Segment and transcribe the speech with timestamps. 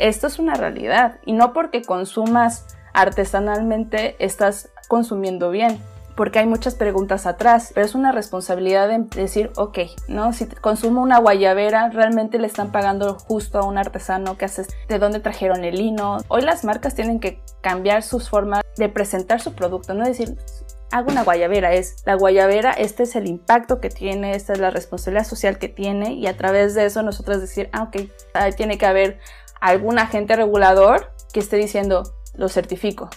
[0.00, 5.80] esto es una realidad y no porque consumas artesanalmente estás consumiendo bien
[6.20, 10.34] porque hay muchas preguntas atrás, pero es una responsabilidad de decir, ok, ¿no?
[10.34, 14.98] Si consumo una guayabera, realmente le están pagando justo a un artesano que hace, de
[14.98, 16.18] dónde trajeron el lino.
[16.28, 20.36] Hoy las marcas tienen que cambiar sus formas de presentar su producto, no decir,
[20.92, 24.70] hago una guayabera, es la guayabera, este es el impacto que tiene, esta es la
[24.70, 27.96] responsabilidad social que tiene y a través de eso nosotros decir, ah, ok,
[28.56, 29.20] tiene que haber
[29.60, 33.10] algún agente regulador que esté diciendo, lo certifico.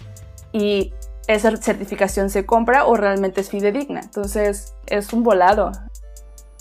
[0.51, 0.93] Y
[1.27, 4.01] esa certificación se compra o realmente es fidedigna.
[4.01, 5.71] Entonces, es un volado.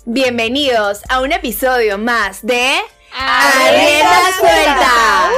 [0.04, 2.76] Bienvenidos a un episodio más de
[3.16, 5.30] Arena Suelta.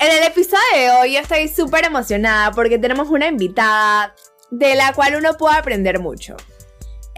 [0.00, 4.14] En el episodio de hoy estoy súper emocionada porque tenemos una invitada
[4.50, 6.36] de la cual uno puede aprender mucho.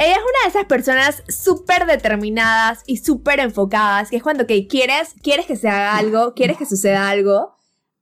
[0.03, 4.67] Ella es una de esas personas súper determinadas y súper enfocadas, que es cuando que
[4.67, 7.55] quieres, quieres que se haga algo, quieres que suceda algo,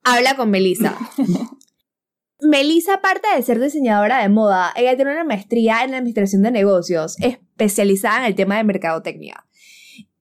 [0.04, 0.96] habla con Melissa.
[2.40, 7.16] Melissa, aparte de ser diseñadora de moda, ella tiene una maestría en administración de negocios,
[7.18, 9.44] especializada en el tema de mercadotecnia.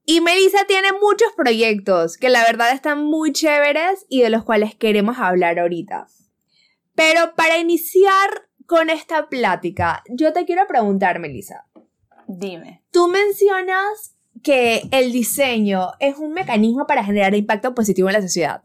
[0.03, 4.73] Y Melissa tiene muchos proyectos que la verdad están muy chéveres y de los cuales
[4.73, 6.07] queremos hablar ahorita.
[6.95, 11.66] Pero para iniciar con esta plática, yo te quiero preguntar, Melissa.
[12.27, 12.83] Dime.
[12.91, 18.61] Tú mencionas que el diseño es un mecanismo para generar impacto positivo en la sociedad.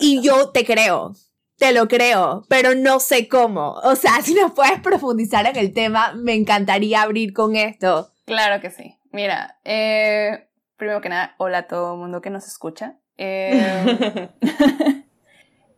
[0.00, 1.14] Y yo te creo,
[1.56, 3.72] te lo creo, pero no sé cómo.
[3.84, 8.12] O sea, si nos puedes profundizar en el tema, me encantaría abrir con esto.
[8.24, 8.98] Claro que sí.
[9.10, 12.98] Mira, eh, primero que nada, hola a todo el mundo que nos escucha.
[13.16, 14.28] Eh,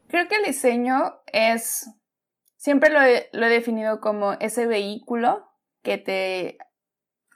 [0.09, 1.91] creo que el diseño es,
[2.57, 5.47] siempre lo he, lo he, definido como ese vehículo
[5.83, 6.59] que te,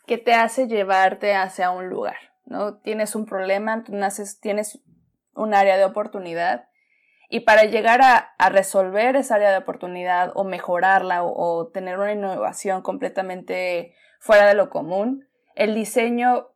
[0.08, 2.78] que te hace llevarte hacia un lugar, ¿no?
[2.78, 4.80] Tienes un problema, naces, tienes
[5.34, 6.68] un área de oportunidad.
[7.28, 12.80] Y para llegar a, resolver esa área de oportunidad o mejorarla o, tener una innovación
[12.80, 16.48] completamente fuera de lo común, el diseño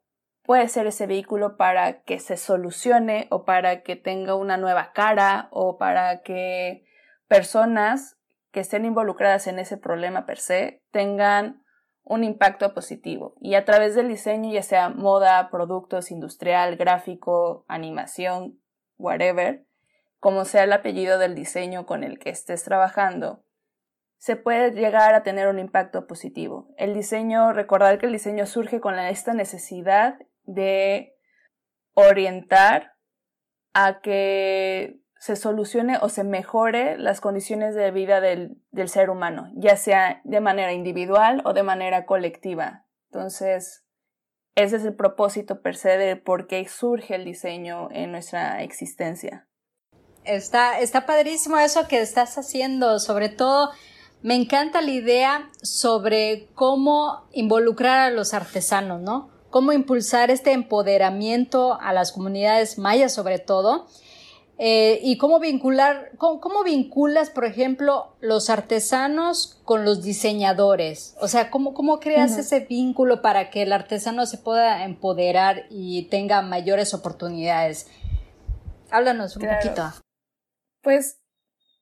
[0.45, 5.49] puede ser ese vehículo para que se solucione o para que tenga una nueva cara
[5.51, 6.87] o para que
[7.29, 8.17] personas
[8.51, 11.62] que estén involucradas en ese problema per se tengan
[12.05, 13.35] un impacto positivo.
[13.41, 18.61] Y a través del diseño, ya sea moda, productos, industrial, gráfico, animación,
[18.99, 19.65] whatever,
[20.19, 23.45] como sea el apellido del diseño con el que estés trabajando,
[24.19, 26.73] se puede llegar a tener un impacto positivo.
[26.77, 31.17] El diseño, recordar que el diseño surge con esta necesidad de
[31.95, 32.93] orientar
[33.75, 39.53] a que se solucione o se mejore las condiciones de vida del, del, ser humano,
[39.55, 42.87] ya sea de manera individual o de manera colectiva.
[43.13, 43.85] Entonces,
[44.57, 49.47] ese es el propósito per se de por qué surge el diseño en nuestra existencia.
[50.25, 53.71] Está, está padrísimo eso que estás haciendo, sobre todo
[54.23, 59.31] me encanta la idea sobre cómo involucrar a los artesanos, ¿no?
[59.51, 63.87] Cómo impulsar este empoderamiento a las comunidades mayas sobre todo
[64.65, 71.17] eh, y cómo vincular, cómo, vinculas, por ejemplo, los artesanos con los diseñadores.
[71.21, 76.05] O sea, cómo, cómo creas ese vínculo para que el artesano se pueda empoderar y
[76.11, 77.89] tenga mayores oportunidades.
[78.93, 79.83] Háblanos un poquito.
[80.81, 81.21] Pues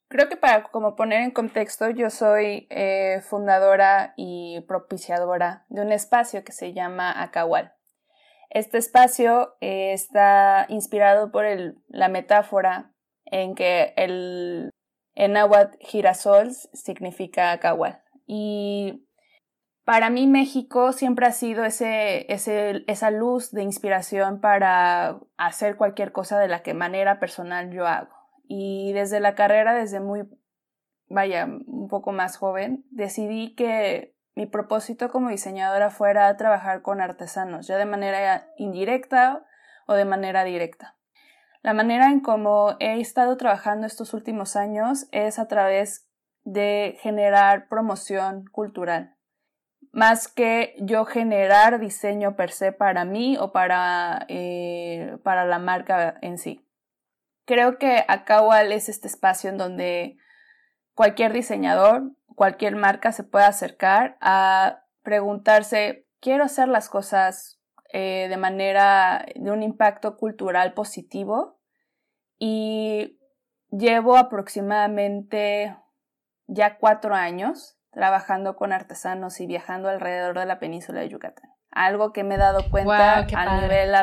[0.08, 5.92] creo que para como poner en contexto, yo soy eh, fundadora y propiciadora de un
[5.92, 7.74] espacio que se llama Acahual.
[8.50, 11.44] Este espacio eh, está inspirado por
[11.88, 12.92] la metáfora
[13.24, 14.70] en que el
[15.14, 15.34] en
[15.80, 18.02] girasol significa cahual.
[18.26, 19.06] Y
[19.84, 26.48] para mí México siempre ha sido esa luz de inspiración para hacer cualquier cosa de
[26.48, 28.14] la que manera personal yo hago.
[28.48, 30.28] Y desde la carrera, desde muy,
[31.08, 37.66] vaya, un poco más joven, decidí que mi propósito como diseñadora fuera trabajar con artesanos,
[37.66, 39.44] ya de manera indirecta
[39.86, 40.96] o de manera directa.
[41.60, 46.08] La manera en cómo he estado trabajando estos últimos años es a través
[46.44, 49.14] de generar promoción cultural,
[49.92, 56.16] más que yo generar diseño per se para mí o para, eh, para la marca
[56.22, 56.66] en sí.
[57.44, 60.16] Creo que Akawal es este espacio en donde
[60.94, 67.60] cualquier diseñador cualquier marca se puede acercar a preguntarse, quiero hacer las cosas
[67.92, 71.60] eh, de manera, de un impacto cultural positivo
[72.38, 73.20] y
[73.70, 75.76] llevo aproximadamente
[76.46, 81.50] ya cuatro años trabajando con artesanos y viajando alrededor de la península de Yucatán.
[81.70, 83.94] Algo que me he dado cuenta a nivel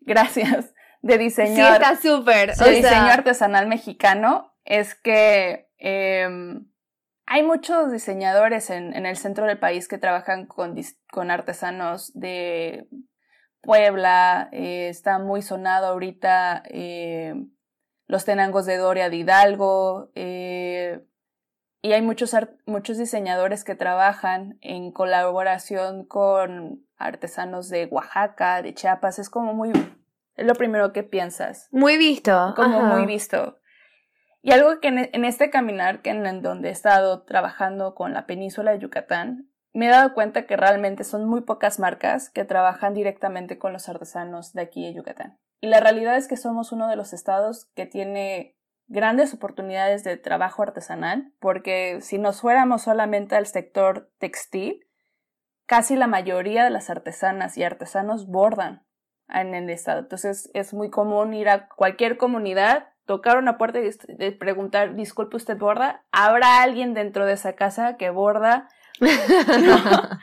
[0.00, 1.54] gracias, de diseño.
[1.54, 2.54] Sí, está súper.
[2.54, 6.68] De diseño artesanal mexicano es que em,
[7.30, 10.74] hay muchos diseñadores en, el centro del país que trabajan con,
[11.12, 12.88] con artesanos de
[13.60, 17.34] Puebla, eh, está muy sonado ahorita eh,
[18.06, 21.04] los tenangos de Doria de Hidalgo, eh,
[21.82, 22.34] y hay muchos,
[22.64, 29.72] muchos diseñadores que trabajan en colaboración con artesanos de Oaxaca, de Chiapas, es como muy,
[30.34, 31.68] es lo primero que piensas.
[31.72, 32.54] Muy visto.
[32.56, 33.57] Como muy visto.
[34.40, 38.72] Y algo que en, este caminar, que en donde he estado trabajando con la península
[38.72, 43.58] de Yucatán, me he dado cuenta que realmente son muy pocas marcas que trabajan directamente
[43.58, 45.38] con los artesanos de aquí de Yucatán.
[45.60, 48.56] Y la realidad es que somos uno de los estados que tiene
[48.86, 54.86] grandes oportunidades de trabajo artesanal, porque si nos fuéramos solamente al sector textil,
[55.66, 58.86] casi la mayoría de las artesanas y artesanos bordan
[59.28, 60.00] en el estado.
[60.00, 65.56] Entonces es muy común ir a cualquier comunidad, tocar una puerta y preguntar, disculpe usted
[65.56, 68.68] borda, ¿habrá alguien dentro de esa casa que borda?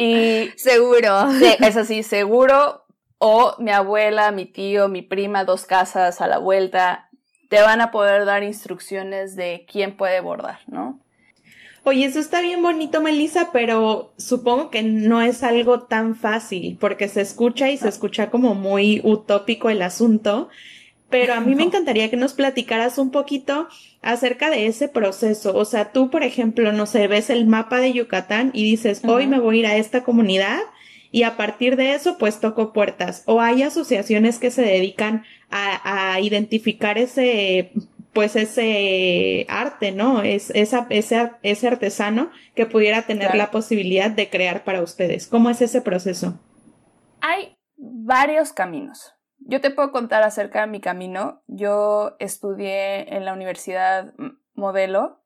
[0.00, 1.28] Y seguro.
[1.40, 2.84] Sí, eso sí, seguro.
[3.18, 7.10] O mi abuela, mi tío, mi prima, dos casas a la vuelta,
[7.48, 11.00] te van a poder dar instrucciones de quién puede bordar, ¿no?
[11.82, 17.08] Oye, eso está bien bonito, Melissa, pero supongo que no es algo tan fácil, porque
[17.08, 20.48] se escucha y se escucha como muy utópico el asunto.
[21.10, 23.68] Pero a mí me encantaría que nos platicaras un poquito
[24.02, 25.56] acerca de ese proceso.
[25.56, 29.26] O sea, tú, por ejemplo, no sé, ves el mapa de Yucatán y dices, hoy
[29.26, 30.60] me voy a ir a esta comunidad
[31.10, 33.22] y a partir de eso, pues toco puertas.
[33.26, 37.72] O hay asociaciones que se dedican a, identificar ese,
[38.12, 40.22] pues ese arte, ¿no?
[40.22, 45.26] Es, esa, ese, ese artesano que pudiera tener la posibilidad de crear para ustedes.
[45.26, 46.38] ¿Cómo es ese proceso?
[47.22, 49.14] Hay varios caminos.
[49.40, 51.42] Yo te puedo contar acerca de mi camino.
[51.46, 54.12] Yo estudié en la Universidad
[54.54, 55.20] Modelo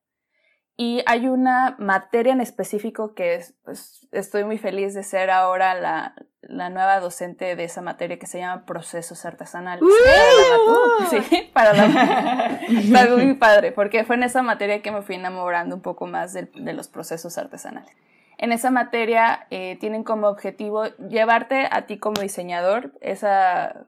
[0.77, 5.75] y hay una materia en específico que es, pues, estoy muy feliz de ser ahora
[5.75, 9.85] la, la, nueva docente de esa materia que se llama procesos artesanales.
[11.11, 15.75] Sí, para la Está muy padre, porque fue en esa materia que me fui enamorando
[15.75, 17.93] un poco más de, de los procesos artesanales.
[18.39, 23.87] En esa materia eh, tienen como objetivo llevarte a ti como diseñador, esa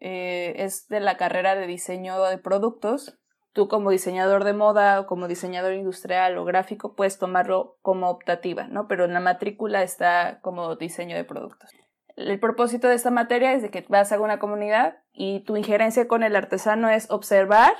[0.00, 3.18] eh, es de la carrera de diseño de productos,
[3.54, 8.66] tú como diseñador de moda o como diseñador industrial o gráfico puedes tomarlo como optativa,
[8.66, 8.88] ¿no?
[8.88, 11.70] Pero en la matrícula está como diseño de productos.
[12.16, 16.06] El propósito de esta materia es de que vas a una comunidad y tu injerencia
[16.06, 17.72] con el artesano es observar,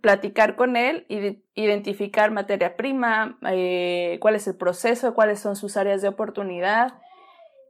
[0.00, 1.06] platicar con él,
[1.54, 6.98] identificar materia prima, eh, cuál es el proceso, cuáles son sus áreas de oportunidad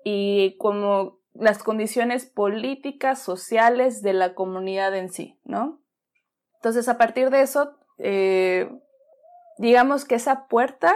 [0.05, 5.83] y como las condiciones políticas, sociales de la comunidad en sí, ¿no?
[6.55, 8.71] Entonces, a partir de eso, eh,
[9.59, 10.95] digamos que esa puerta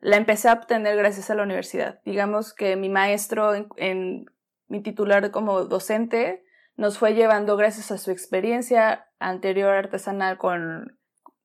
[0.00, 2.00] la empecé a obtener gracias a la universidad.
[2.04, 4.26] Digamos que mi maestro en,
[4.68, 6.44] mi titular como docente
[6.76, 10.98] nos fue llevando gracias a su experiencia anterior artesanal con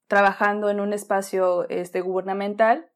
[0.07, 2.92] trabajando en un espacio este, gubernamental,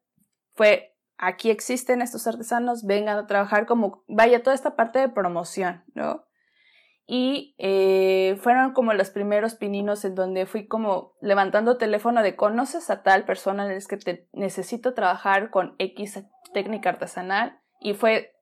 [0.54, 5.84] fue aquí existen estos artesanos, vengan a trabajar como, vaya, toda esta parte de promoción,
[5.94, 6.26] ¿no?
[7.06, 12.90] y eh, fueron como los primeros pininos en donde fui como levantando teléfono de conoces
[12.90, 18.32] a tal persona es que te necesito trabajar con X técnica artesanal y fue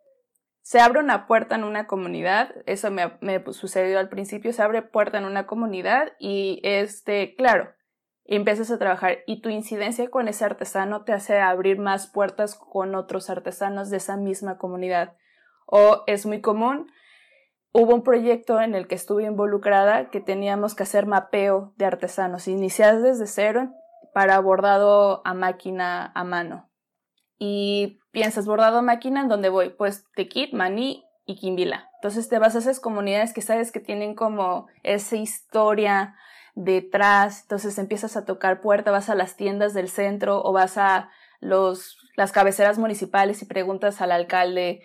[0.62, 4.80] se abre una puerta en una comunidad eso me, me sucedió al principio se abre
[4.80, 7.68] puerta en una comunidad y este claro
[8.24, 12.94] empiezas a trabajar y tu incidencia con ese artesano te hace abrir más puertas con
[12.94, 15.16] otros artesanos de esa misma comunidad
[15.66, 16.90] o es muy común
[17.74, 22.46] hubo un proyecto en el que estuve involucrada que teníamos que hacer mapeo de artesanos,
[22.46, 23.74] iniciar desde cero
[24.14, 26.70] para bordado a máquina a mano.
[27.36, 29.70] Y piensas, bordado a máquina, ¿en dónde voy?
[29.70, 31.90] Pues Tequit, Maní y Quimbila.
[31.96, 36.14] Entonces te vas a esas comunidades que sabes que tienen como esa historia
[36.54, 41.10] detrás, entonces empiezas a tocar puerta, vas a las tiendas del centro o vas a
[41.40, 44.82] los, las cabeceras municipales y preguntas al alcalde,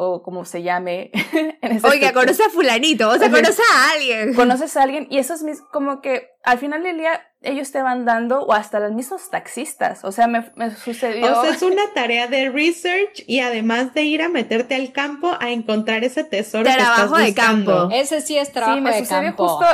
[0.00, 1.10] o como se llame.
[1.82, 4.32] Oiga, conoce a fulanito, o sea, conoce a alguien.
[4.32, 8.04] Conoces a alguien y eso es como que al final del día ellos te van
[8.04, 11.38] dando, o hasta los mismos taxistas, o sea, me, me sucedió.
[11.38, 15.36] O sea, es una tarea de research y además de ir a meterte al campo
[15.40, 16.64] a encontrar ese tesoro.
[16.64, 17.88] Trabajo que estás de campo.
[17.92, 19.66] Ese sí es trabajo sí, me sucedió Justo,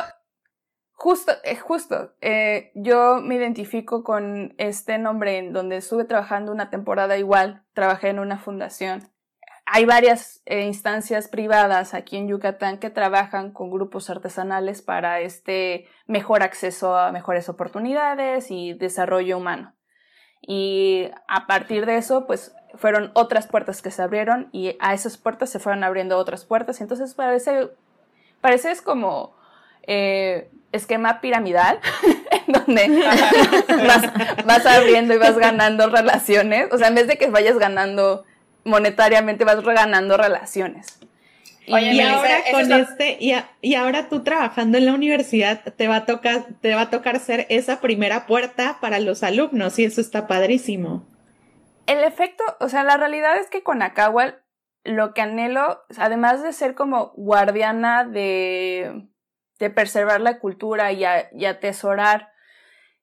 [0.94, 6.70] justo, eh, justo, eh, yo me identifico con este nombre en donde estuve trabajando una
[6.70, 9.14] temporada igual, trabajé en una fundación
[9.66, 15.86] hay varias eh, instancias privadas aquí en Yucatán que trabajan con grupos artesanales para este
[16.06, 19.74] mejor acceso a mejores oportunidades y desarrollo humano.
[20.42, 25.16] Y a partir de eso, pues fueron otras puertas que se abrieron y a esas
[25.16, 26.82] puertas se fueron abriendo otras puertas.
[26.82, 27.70] Entonces parece,
[28.42, 29.34] parece es como
[29.86, 31.80] eh, esquema piramidal,
[32.46, 32.88] donde
[33.86, 36.72] vas, vas abriendo y vas ganando relaciones.
[36.72, 38.24] O sea, en vez de que vayas ganando
[38.64, 40.98] monetariamente vas ganando relaciones.
[41.66, 46.46] y ahora con este, y, ahora tú trabajando en la universidad, te va a tocar,
[46.60, 51.06] te va a tocar ser esa primera puerta para los alumnos, y eso está padrísimo.
[51.86, 54.40] El efecto, o sea, la realidad es que con Akawal
[54.84, 59.06] lo que anhelo, además de ser como guardiana de,
[59.64, 61.04] de preservar la cultura y,
[61.46, 62.28] atesorar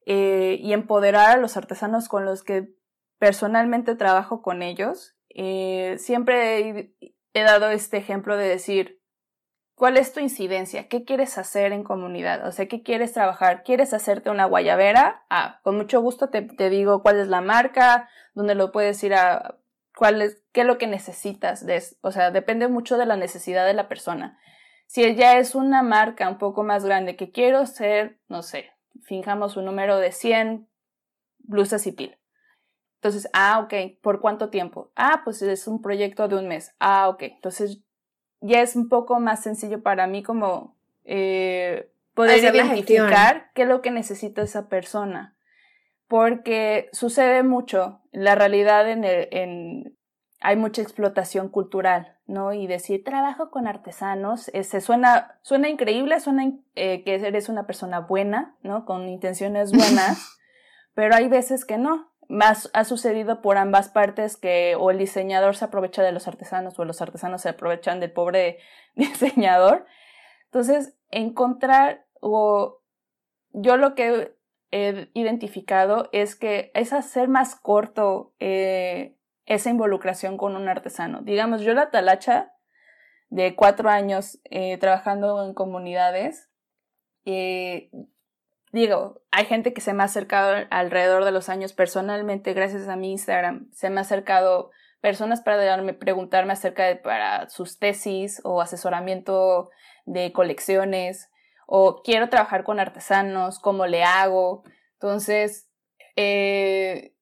[0.06, 2.70] eh, y empoderar a los artesanos con los que
[3.18, 6.94] personalmente trabajo con ellos, eh, siempre
[7.34, 9.02] he, dado este ejemplo de decir,
[9.74, 10.88] ¿cuál es tu incidencia?
[10.88, 12.48] ¿Qué quieres hacer en comunidad?
[12.48, 13.64] O sea, ¿qué quieres trabajar?
[13.64, 15.24] ¿Quieres hacerte una guayabera?
[15.32, 19.58] Ah, con mucho gusto te, digo cuál es la marca, dónde lo puedes ir a,
[19.96, 21.66] cuál es, qué es lo que necesitas.
[22.02, 24.38] O sea, depende mucho de la necesidad de la persona.
[24.92, 28.72] Si ella es una marca un poco más grande que quiero ser, no sé,
[29.04, 30.68] fijamos un número de 100
[31.40, 32.18] blusas y pil.
[32.96, 34.92] Entonces, ah, ok, ¿por cuánto tiempo?
[34.98, 36.76] Ah, pues es un proyecto de un mes.
[36.78, 37.22] Ah, ok.
[37.22, 37.80] Entonces,
[38.42, 43.82] ya es un poco más sencillo para mí como eh, poder identificar qué es lo
[43.82, 45.38] que necesita esa persona.
[46.10, 49.98] Porque sucede mucho, la realidad en, en
[50.42, 52.54] hay mucha explotación cultural, ¿no?
[52.54, 57.68] Y decir trabajo con artesanos, eh, se suena, suena increíble, suena eh, que eres una
[57.68, 58.86] persona buena, ¿no?
[58.86, 60.40] Con intenciones buenas,
[60.96, 65.56] pero hay veces que no, más ha sucedido por ambas partes que o el diseñador
[65.56, 68.60] se aprovecha de los artesanos o los artesanos se aprovechan del pobre
[68.96, 69.86] diseñador.
[70.46, 72.82] Entonces, encontrar o
[73.52, 74.34] yo lo que
[74.72, 79.18] he identificado es que es hacer más corto eh,
[79.56, 81.22] esa involucración con un artesano.
[81.22, 82.54] Digamos, yo la talacha
[83.30, 86.50] de cuatro años eh, trabajando en comunidades,
[87.26, 87.92] eh,
[88.72, 92.96] digo, hay gente que se me ha acercado alrededor de los años personalmente, gracias a
[92.96, 98.40] mi Instagram, se me ha acercado personas para darme, preguntarme acerca de para sus tesis
[98.46, 99.70] o asesoramiento
[100.06, 101.30] de colecciones
[101.66, 104.64] o quiero trabajar con artesanos, ¿cómo le hago?
[104.94, 105.70] Entonces,
[106.16, 107.16] eh,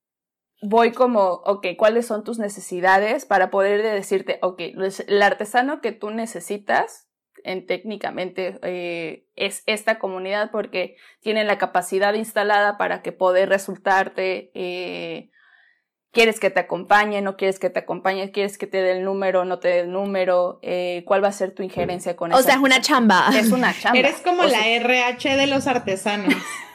[0.61, 4.61] voy como, ok, ¿cuáles son tus necesidades para poder decirte, ok,
[5.07, 7.07] el artesano que tú necesitas
[7.43, 14.51] en técnicamente eh, es esta comunidad porque tienen la capacidad instalada para que poder resultarte
[14.53, 15.29] eh,
[16.11, 19.45] quieres que te acompañe, no quieres que te acompañe, quieres que te dé el número,
[19.45, 22.39] no te dé el número, eh, cuál va a ser tu injerencia con eso.
[22.39, 23.29] O sea, es una chamba.
[23.33, 23.99] Es una chamba.
[23.99, 26.33] Eres como la RH de los artesanos.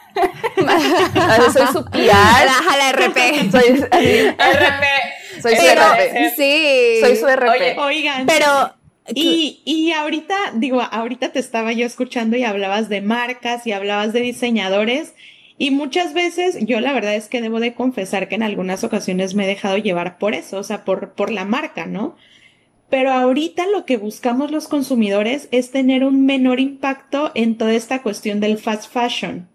[1.53, 2.11] soy su PR.
[2.11, 3.51] A la RP.
[3.51, 5.41] Soy RP.
[5.41, 6.35] Soy su RP.
[6.35, 6.97] Sí.
[7.01, 7.77] Soy su RP.
[7.77, 8.25] oigan.
[8.25, 8.73] Pero
[9.13, 14.13] y, y ahorita, digo, ahorita te estaba yo escuchando y hablabas de marcas y hablabas
[14.13, 15.13] de diseñadores.
[15.57, 19.35] Y muchas veces yo la verdad es que debo de confesar que en algunas ocasiones
[19.35, 22.15] me he dejado llevar por eso, o sea, por, por la marca, ¿no?
[22.89, 28.01] Pero ahorita lo que buscamos los consumidores es tener un menor impacto en toda esta
[28.01, 29.47] cuestión del fast fashion.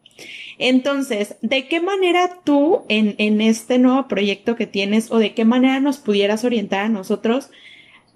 [0.63, 5.47] Entonces, ¿de qué manera tú en, en este nuevo proyecto que tienes o de qué
[5.47, 7.49] manera nos pudieras orientar a nosotros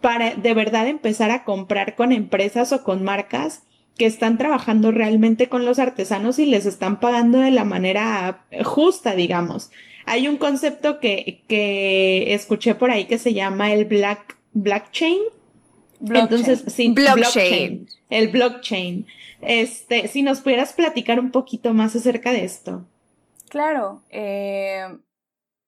[0.02, 3.62] para de verdad empezar a comprar con empresas o con marcas
[3.96, 9.14] que están trabajando realmente con los artesanos y les están pagando de la manera justa,
[9.14, 9.70] digamos.
[10.04, 14.36] Hay un concepto que, que escuché por ahí que se llama el black,
[16.04, 16.40] blockchain.
[16.40, 17.88] Entonces, sí, blockchain.
[18.10, 19.06] El blockchain.
[19.40, 22.86] Este, si nos pudieras platicar un poquito más acerca de esto.
[23.48, 24.02] Claro.
[24.10, 24.86] Eh,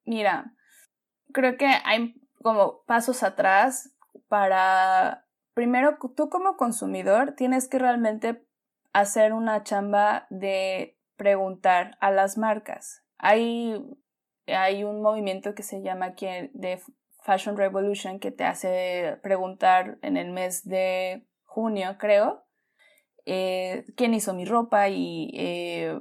[0.05, 0.55] mira,
[1.33, 3.93] creo que hay como pasos atrás
[4.29, 8.43] para, primero, tú como consumidor tienes que realmente
[8.93, 13.03] hacer una chamba de preguntar a las marcas.
[13.19, 13.83] Hay,
[14.47, 16.81] hay un movimiento que se llama aquí de
[17.27, 22.45] Fashion Revolution que te hace preguntar en el mes de junio, creo,
[23.25, 25.99] eh, quién hizo mi ropa y eh,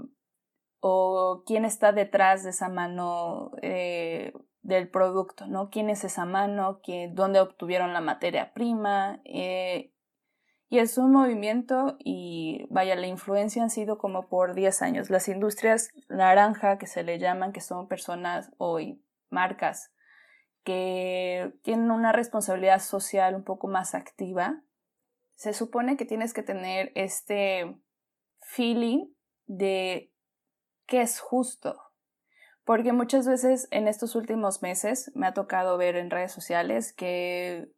[0.82, 5.72] o quién está detrás de esa mano eh, del producto, ¿no?
[5.72, 6.80] ¿Quién es esa mano?
[7.14, 9.20] ¿Dónde obtuvieron la materia prima?
[9.26, 15.10] Y es un movimiento y vaya, la influencia han sido como por 10 años.
[15.10, 18.78] Las industrias naranja que se le llaman, que son personas o
[19.32, 19.95] marcas
[20.66, 24.64] que tienen una responsabilidad social un poco más activa,
[25.36, 27.78] se supone que tienes que tener este
[28.42, 29.08] feeling
[29.46, 30.12] de
[30.88, 31.80] qué es justo.
[32.64, 37.72] Porque muchas veces en estos últimos meses me ha tocado ver en redes sociales que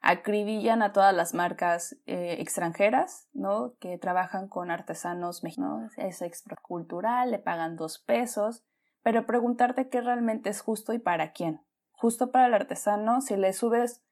[0.00, 3.74] acribillan a todas las marcas eh, extranjeras, ¿no?
[3.80, 6.22] Que trabajan con artesanos mexicanos, es
[6.62, 8.64] cultural, le pagan dos pesos,
[9.02, 11.60] pero preguntarte qué realmente es justo y para quién.
[12.00, 14.02] Justo para el artesano, si le subes,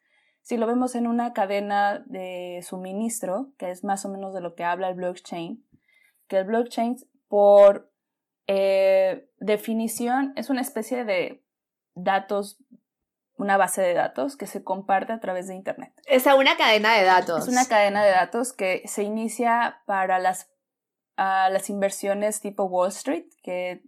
[0.43, 4.55] si lo vemos en una cadena de suministro, que es más o menos de lo
[4.55, 5.65] que habla el blockchain,
[6.27, 7.91] que el blockchain por
[8.47, 11.43] eh, definición es una especie de
[11.95, 12.59] datos
[13.39, 15.95] una base de datos que se comparte a través de Internet.
[16.05, 17.45] Es una cadena de datos.
[17.45, 20.51] Es una cadena de datos que se inicia para las,
[21.17, 23.83] las inversiones tipo Wall Street, que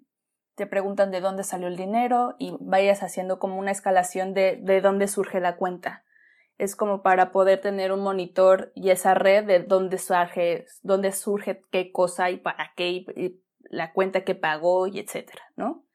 [0.60, 4.82] te preguntan de dónde salió el dinero y vayas haciendo como una escalación de, de
[4.82, 6.04] dónde surge la cuenta.
[6.58, 11.62] Es como para poder tener un monitor y esa red de dónde surge, dónde surge
[11.70, 13.40] qué cosa y para qué, y
[13.70, 15.86] la cuenta que pagó y etcétera, ¿no?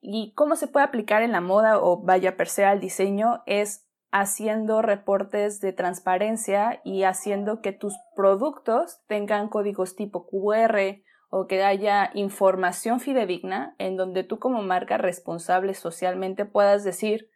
[0.00, 3.88] y cómo se puede aplicar en la moda o vaya per se al diseño es
[4.12, 11.62] haciendo reportes de transparencia y haciendo que tus productos tengan códigos tipo QR o que
[11.62, 17.30] haya información fidedigna en donde tú como marca responsable socialmente puedas decir,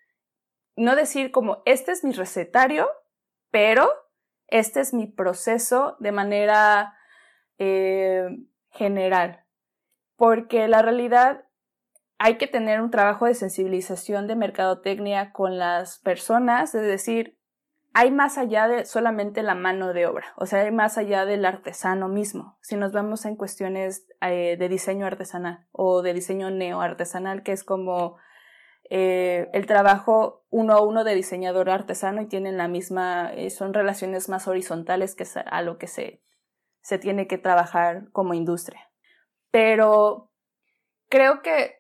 [0.76, 2.88] no decir como este es mi recetario,
[3.50, 3.90] pero
[4.46, 6.94] este es mi proceso de manera
[7.58, 8.28] eh,
[8.70, 9.44] general.
[10.16, 11.44] Porque la realidad
[12.18, 17.39] hay que tener un trabajo de sensibilización de mercadotecnia con las personas, es decir,
[17.92, 21.44] hay más allá de solamente la mano de obra, o sea, hay más allá del
[21.44, 22.58] artesano mismo.
[22.60, 27.64] Si nos vamos en cuestiones eh, de diseño artesanal o de diseño neoartesanal, que es
[27.64, 28.16] como
[28.88, 33.74] eh, el trabajo uno a uno de diseñador artesano y tienen la misma, eh, son
[33.74, 36.22] relaciones más horizontales que a lo que se,
[36.82, 38.90] se tiene que trabajar como industria.
[39.50, 40.32] Pero
[41.08, 41.79] creo que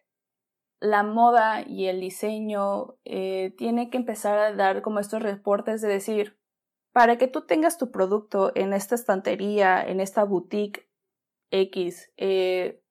[0.80, 5.88] la moda y el diseño eh, tiene que empezar a dar como estos reportes de
[5.88, 6.38] decir,
[6.92, 10.88] para que tú tengas tu producto en esta estantería, en esta boutique
[11.50, 12.82] X, eh,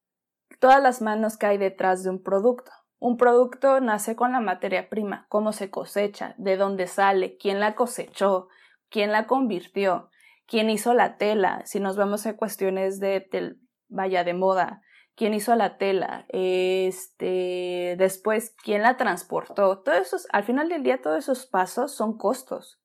[0.59, 2.71] todas las manos que hay detrás de un producto.
[2.99, 7.75] Un producto nace con la materia prima, cómo se cosecha, de dónde sale, quién la
[7.75, 8.49] cosechó,
[8.89, 10.09] quién la convirtió,
[10.45, 14.81] quién hizo la tela, si nos vamos a cuestiones de, vaya, de moda,
[15.19, 19.79] quién hizo la tela, este, después quién la transportó.
[19.79, 22.79] Todos esos, al final del día, todos esos pasos son costos.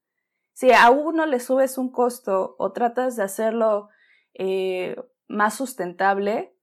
[0.53, 3.89] Si a uno le subes un costo o tratas de hacerlo
[4.35, 4.97] eh,
[5.29, 6.57] más sustentable,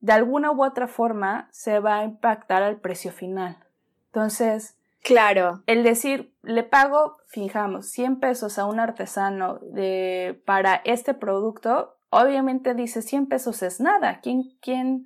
[0.00, 3.58] de alguna u otra forma se va a impactar al precio final.
[4.06, 11.12] Entonces, claro, el decir, le pago, fijamos, 100 pesos a un artesano de, para este
[11.12, 14.20] producto, obviamente dice 100 pesos es nada.
[14.22, 15.04] ¿Quién, quién,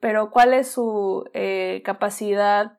[0.00, 2.78] pero cuál es su eh, capacidad,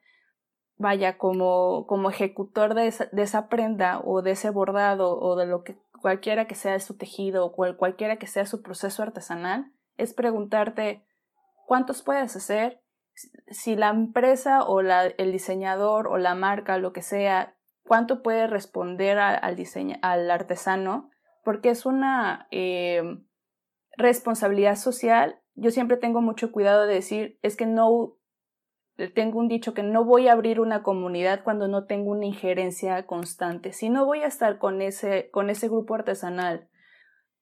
[0.78, 5.78] vaya, como, como ejecutor de esa, prenda o de ese bordado o de lo que
[6.02, 11.06] cualquiera que sea su tejido o cual, cualquiera que sea su proceso artesanal, es preguntarte
[11.66, 12.82] cuántos puedes hacer,
[13.50, 18.48] si la empresa o la, el diseñador o la marca, lo que sea, cuánto puede
[18.48, 21.10] responder al, diseño, al artesano,
[21.44, 23.04] porque es una eh,
[23.98, 28.16] responsabilidad social yo siempre tengo mucho cuidado de decir, es que no,
[29.08, 33.06] tengo un dicho que no voy a abrir una comunidad cuando no tengo una injerencia
[33.06, 33.72] constante.
[33.72, 36.70] Si no voy a estar con ese, con ese grupo artesanal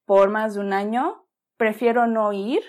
[0.05, 1.25] por más de un año,
[1.57, 2.61] prefiero no ir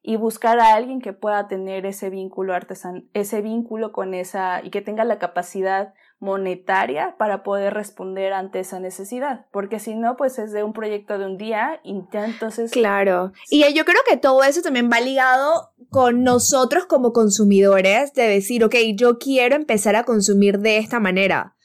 [0.00, 4.70] y buscar a alguien que pueda tener ese vínculo artesan ese vínculo con esa y
[4.70, 10.38] que tenga la capacidad monetaria para poder responder ante esa necesidad, porque si no, pues
[10.38, 12.70] es de un proyecto de un día y ya entonces...
[12.70, 18.28] Claro, y yo creo que todo eso también va ligado con nosotros como consumidores, de
[18.28, 21.56] decir, ok, yo quiero empezar a consumir de esta manera,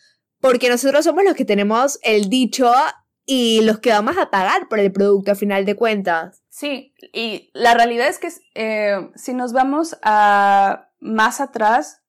[0.42, 2.72] porque nosotros somos los que tenemos el dicho
[3.28, 6.42] y los que vamos a pagar por el producto a final de cuentas.
[6.50, 12.02] Sí, y la realidad es que eh, si nos vamos a más atrás,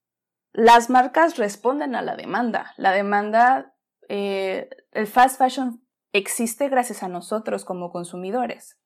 [0.59, 2.75] las marcas responden a la demanda.
[2.77, 3.77] La demanda,
[4.09, 8.77] eh, el fast fashion existe gracias a nosotros como consumidores.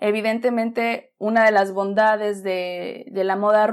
[0.00, 3.66] Evidentemente, una de las bondades de, la, moda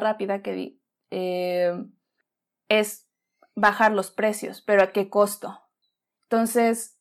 [0.00, 0.78] rápida que
[1.10, 1.82] eh,
[2.68, 3.08] es
[3.54, 5.62] bajar los precios, pero ¿a qué costo?
[6.24, 7.00] Entonces,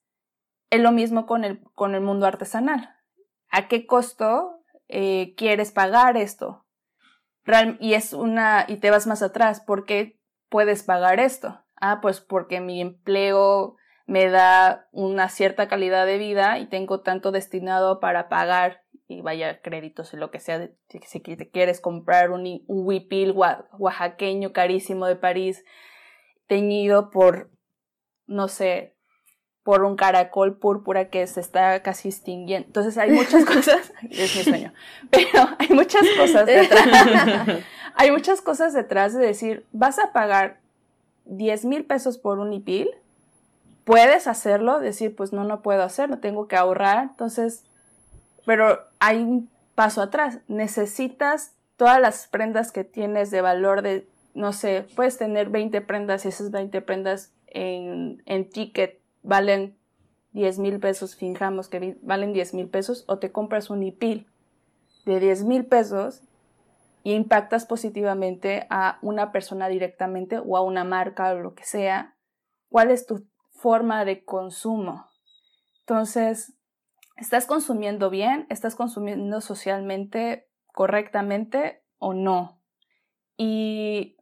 [0.69, 2.95] es lo mismo con el, con el mundo artesanal.
[3.49, 6.65] ¿A qué costo eh, quieres pagar esto?
[7.79, 11.61] Y es una, y te vas más atrás, ¿por qué puedes pagar esto?
[11.75, 13.75] Ah, pues porque mi empleo
[14.05, 19.61] me da una cierta calidad de vida y tengo tanto destinado para pagar y vaya
[19.61, 25.15] créditos y lo que sea, si te quieres comprar un, un huipil oaxaqueño carísimo de
[25.15, 25.63] París,
[26.47, 27.51] teñido por,
[28.25, 28.95] no sé,
[29.63, 32.67] por un caracol púrpura que se está casi extinguiendo.
[32.67, 34.73] Entonces hay muchas cosas, es mi sueño,
[35.09, 37.47] pero hay muchas cosas detrás,
[37.95, 40.59] hay muchas cosas detrás de decir, vas a pagar
[41.25, 42.89] 10 mil pesos por un huipil
[43.83, 47.65] puedes hacerlo, decir, pues no, no puedo hacerlo, tengo que ahorrar, entonces,
[48.45, 54.53] pero hay un paso atrás, necesitas todas las prendas que tienes de valor de, no
[54.53, 59.77] sé, puedes tener 20 prendas y esas 20 prendas en, en ticket valen
[60.31, 64.27] 10 mil pesos, fijamos que valen 10 mil pesos, o te compras un IPIL
[65.05, 66.21] de 10 mil pesos
[67.03, 72.15] y impactas positivamente a una persona directamente o a una marca o lo que sea.
[72.69, 73.27] ¿Cuál es tu
[73.63, 75.09] forma de consumo.
[75.79, 76.53] Entonces,
[77.15, 78.45] ¿estás consumiendo bien?
[78.49, 82.59] ¿Estás consumiendo socialmente correctamente o no?
[83.37, 84.17] Y,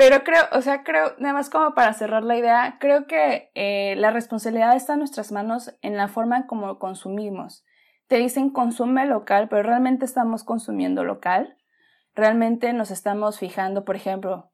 [0.00, 3.96] pero creo, o sea, creo, nada más como para cerrar la idea, creo que eh,
[3.98, 7.66] la responsabilidad está en nuestras manos en la forma en cómo consumimos.
[8.06, 11.58] Te dicen consume local, pero realmente estamos consumiendo local.
[12.14, 14.50] Realmente nos estamos fijando, por ejemplo,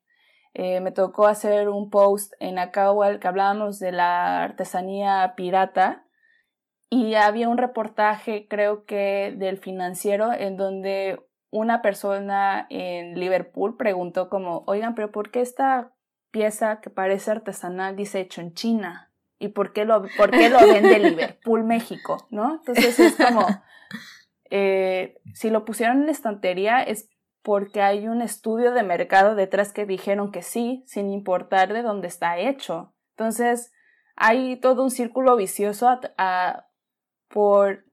[0.53, 6.09] eh, me tocó hacer un post en Acahual que hablábamos de la artesanía pirata
[6.91, 14.29] y había un reportaje, creo que del financiero, en donde una persona en Liverpool preguntó
[14.29, 15.93] como, oigan, pero ¿por qué esta
[16.31, 19.11] pieza que parece artesanal dice hecho en China?
[19.39, 22.27] ¿Y por qué lo, por qué lo vende Liverpool, México?
[22.31, 22.57] ¿No?
[22.57, 23.47] Entonces es como,
[24.51, 27.09] eh, si lo pusieron en estantería es
[27.43, 32.09] porque hay un estudio de mercado detrás que dijeron que sí, sin importar de dónde
[32.09, 32.93] está hecho.
[33.11, 33.73] Entonces,
[34.17, 36.01] hay todo un círculo vicioso
[37.29, 37.85] por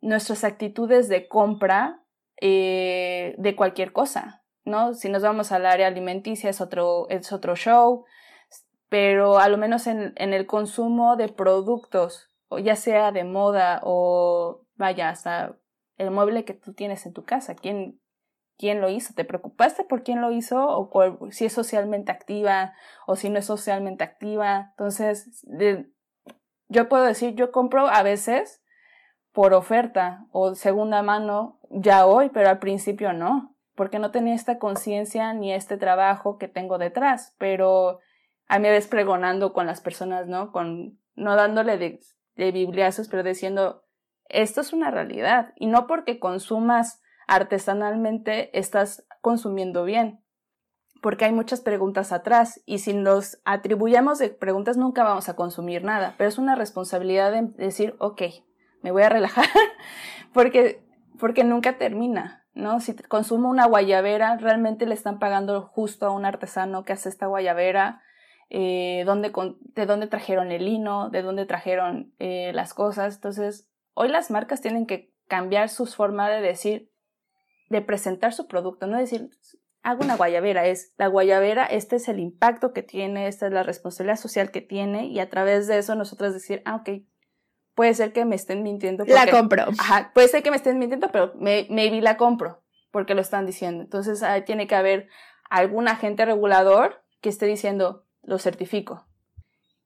[0.00, 2.03] nuestras actitudes de compra
[2.40, 4.94] eh, de cualquier cosa, ¿no?
[4.94, 8.04] Si nos vamos al área alimenticia es otro, es otro show,
[8.88, 12.30] pero a lo menos en, en el consumo de productos,
[12.62, 15.56] ya sea de moda o vaya, hasta
[15.96, 18.00] el mueble que tú tienes en tu casa, ¿quién,
[18.58, 22.74] quién lo hizo, te preocupaste por quién lo hizo o si es socialmente activa
[23.06, 24.68] o si no es socialmente activa.
[24.70, 25.44] Entonces,
[26.68, 28.62] yo puedo decir, yo compro a veces
[29.32, 34.58] por oferta o segunda mano ya hoy, pero al principio no, porque no tenía esta
[34.58, 38.00] conciencia ni este trabajo que tengo detrás, pero
[38.46, 40.52] a mí ves pregonando con las personas, ¿no?
[40.52, 42.00] Con, no dándole de,
[42.36, 43.84] de bibliazos, pero diciendo,
[44.28, 50.20] esto es una realidad y no porque consumas artesanalmente estás consumiendo bien.
[51.02, 55.84] Porque hay muchas preguntas atrás y si nos atribuyamos de preguntas nunca vamos a consumir
[55.84, 56.14] nada.
[56.16, 58.22] Pero es una responsabilidad de decir, ok,
[58.82, 59.46] me voy a relajar
[60.32, 60.83] porque,
[61.18, 62.44] porque nunca termina.
[62.54, 62.80] ¿no?
[62.80, 67.26] Si consumo una guayabera, realmente le están pagando justo a un artesano que hace esta
[67.26, 68.02] guayabera,
[68.50, 73.16] eh, de dónde trajeron el lino, de dónde trajeron eh, las cosas.
[73.16, 76.90] Entonces, hoy las marcas tienen que cambiar su forma de decir,
[77.70, 79.30] de presentar su producto, no decir,
[79.82, 83.62] hago una guayabera, es la guayabera, este es el impacto que tiene, esta es la
[83.62, 87.04] responsabilidad social que tiene y a través de eso nosotros decir, ah, ok,
[87.74, 89.04] puede ser que me estén mintiendo.
[89.06, 89.64] la compro.
[89.78, 93.46] Ajá, puede ser que me estén mintiendo, pero me, maybe la compro porque lo están
[93.46, 93.82] diciendo.
[93.82, 95.08] Entonces ahí tiene que haber
[95.50, 99.06] algún agente regulador que esté diciendo, lo certifico.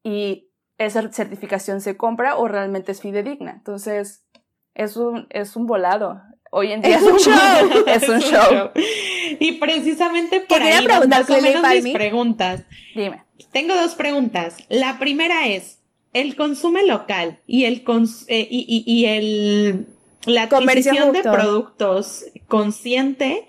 [0.03, 3.53] Y esa certificación se compra o realmente es fidedigna.
[3.53, 4.27] Entonces,
[4.75, 6.21] es un, es un volado
[6.51, 7.85] hoy en día es, un show.
[7.87, 8.71] es un show.
[8.75, 12.63] Y precisamente por ahí más o menos mis preguntas.
[12.95, 13.25] Dime.
[13.53, 14.57] Tengo dos preguntas.
[14.69, 15.81] La primera es,
[16.21, 17.85] el consumo local y el,
[18.29, 19.87] eh, y, y, el
[20.27, 23.49] la adquisición de productos consciente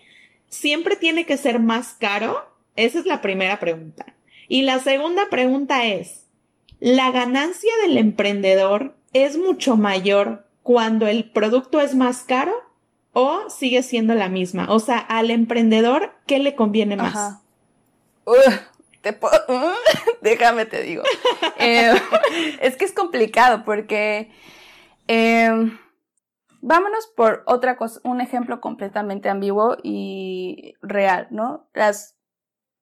[0.50, 2.38] siempre tiene que ser más caro.
[2.76, 4.06] Esa es la primera pregunta.
[4.48, 6.26] Y la segunda pregunta es,
[6.80, 12.54] ¿la ganancia del emprendedor es mucho mayor cuando el producto es más caro
[13.14, 14.68] o sigue siendo la misma?
[14.70, 17.40] O sea, al emprendedor, ¿qué le conviene más?
[20.22, 21.04] déjame te digo.
[21.62, 21.94] Eh,
[22.62, 24.32] es que es complicado porque
[25.08, 25.78] em,
[26.62, 31.68] vámonos por otra cosa, un ejemplo completamente ambiguo y real, ¿no?
[31.74, 32.16] Las,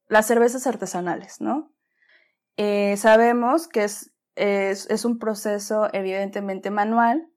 [0.10, 1.72] las cervezas artesanales, ¿no?
[2.56, 7.28] Eh, sabemos que es, es, es un proceso evidentemente manual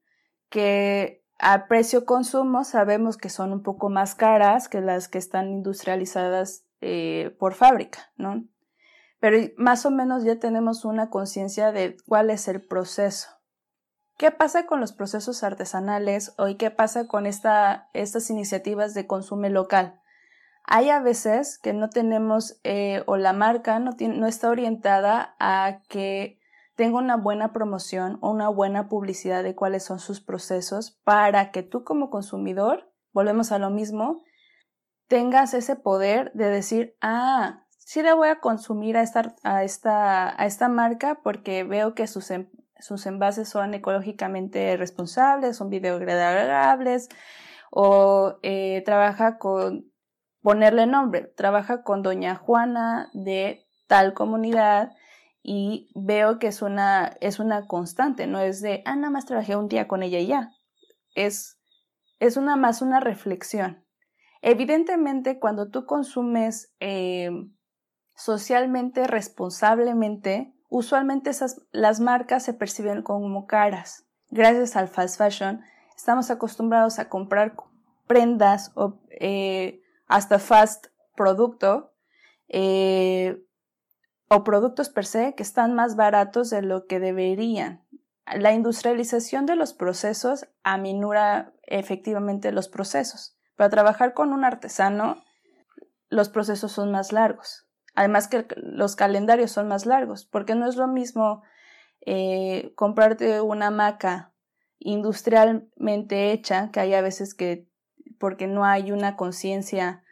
[0.49, 5.49] que a precio consumo sabemos que son un poco más caras que las que están
[5.49, 8.43] industrializadas eh, por fábrica, ¿no?
[9.21, 13.29] Pero más o menos ya tenemos una conciencia de cuál es el proceso.
[14.17, 19.47] ¿Qué pasa con los procesos artesanales o qué pasa con esta, estas iniciativas de consumo
[19.47, 20.01] local?
[20.63, 25.81] Hay a veces que no tenemos eh, o la marca no, no está orientada a
[25.87, 26.39] que
[26.75, 31.61] tenga una buena promoción o una buena publicidad de cuáles son sus procesos para que
[31.61, 34.23] tú como consumidor, volvemos a lo mismo,
[35.07, 40.41] tengas ese poder de decir, ah, sí le voy a consumir a esta, a esta,
[40.41, 42.31] a esta marca porque veo que sus,
[42.79, 47.09] sus envases son ecológicamente responsables, son biodegradables
[47.69, 49.91] o eh, trabaja con
[50.41, 54.93] ponerle nombre, trabaja con doña Juana de tal comunidad
[55.43, 59.57] y veo que es una, es una constante, no es de, ah, nada más trabajé
[59.57, 60.53] un día con ella y ya.
[61.13, 61.59] Es,
[62.19, 63.85] es una más una reflexión.
[64.41, 67.31] Evidentemente, cuando tú consumes eh,
[68.23, 71.31] socialmente, responsablemente, usualmente
[71.71, 74.05] las marcas se perciben como caras.
[74.29, 75.61] Gracias al fast fashion,
[75.95, 77.55] estamos acostumbrados a comprar
[78.05, 81.93] prendas o eh, hasta fast producto
[82.47, 83.43] eh,
[84.27, 87.83] o productos per se que están más baratos de lo que deberían.
[88.25, 93.35] La industrialización de los procesos aminura efectivamente los procesos.
[93.55, 95.23] Para trabajar con un artesano,
[96.09, 97.70] los procesos son más largos.
[97.93, 101.43] Además que los calendarios son más largos, porque no es lo mismo
[102.05, 104.33] eh, comprarte una hamaca
[104.79, 107.67] industrialmente hecha, que hay a veces que,
[108.19, 110.03] porque no hay una conciencia,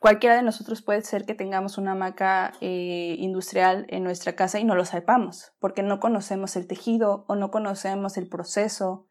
[0.00, 4.64] cualquiera de nosotros puede ser que tengamos una hamaca eh, industrial en nuestra casa y
[4.64, 9.06] no lo sepamos, porque no conocemos el tejido o no conocemos el proceso.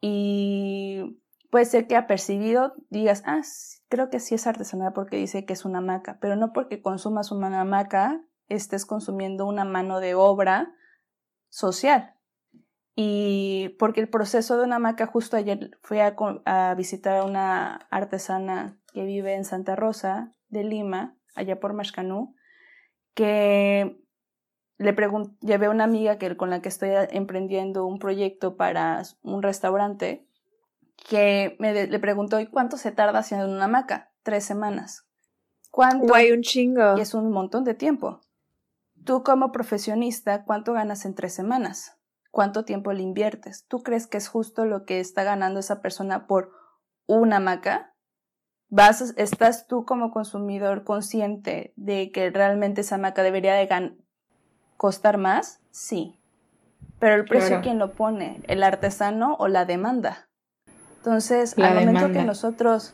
[0.00, 3.42] Y puede ser que apercibido digas, ah,
[3.88, 7.32] creo que sí es artesanal porque dice que es una hamaca, pero no porque consumas
[7.32, 10.74] una hamaca estés consumiendo una mano de obra
[11.48, 12.14] social.
[12.96, 18.78] Y porque el proceso de una hamaca, justo ayer fui a, visitar a una artesana
[18.92, 22.34] que vive en Santa Rosa de Lima, allá por Mashcanú,
[23.14, 24.04] que
[24.76, 24.96] le
[25.40, 30.26] llevé a una amiga que, con la que estoy emprendiendo un proyecto para un restaurante
[31.08, 34.12] que me le preguntó, ¿y cuánto se tarda haciendo una hamaca?
[34.22, 35.06] Tres semanas.
[35.70, 36.14] ¿Cuánto?
[36.14, 36.96] Hay un chingo.
[36.96, 38.20] Y es un montón de tiempo.
[39.04, 41.96] Tú como profesionista, ¿cuánto ganas en tres semanas?
[42.30, 43.66] ¿Cuánto tiempo le inviertes?
[43.66, 46.52] ¿Tú crees que es justo lo que está ganando esa persona por
[47.06, 47.94] una hamaca?
[48.68, 53.96] ¿Vas, ¿Estás tú como consumidor consciente de que realmente esa hamaca debería de
[54.76, 55.60] costar más?
[55.70, 56.20] Sí.
[57.00, 58.42] Pero el precio, ¿quién lo pone?
[58.46, 60.29] ¿El artesano o la demanda?
[61.00, 62.92] Entonces, al momento que nosotros,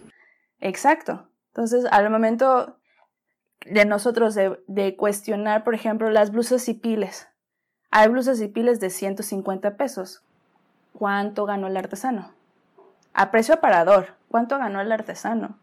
[0.60, 2.78] exacto, entonces al momento
[3.64, 7.28] de nosotros de, cuestionar, por ejemplo, las blusas y piles,
[7.90, 10.22] hay blusas y piles de 150 pesos.
[10.92, 12.32] ¿Cuánto ganó el artesano?
[13.12, 15.58] A precio aparador, ¿cuánto ganó el artesano?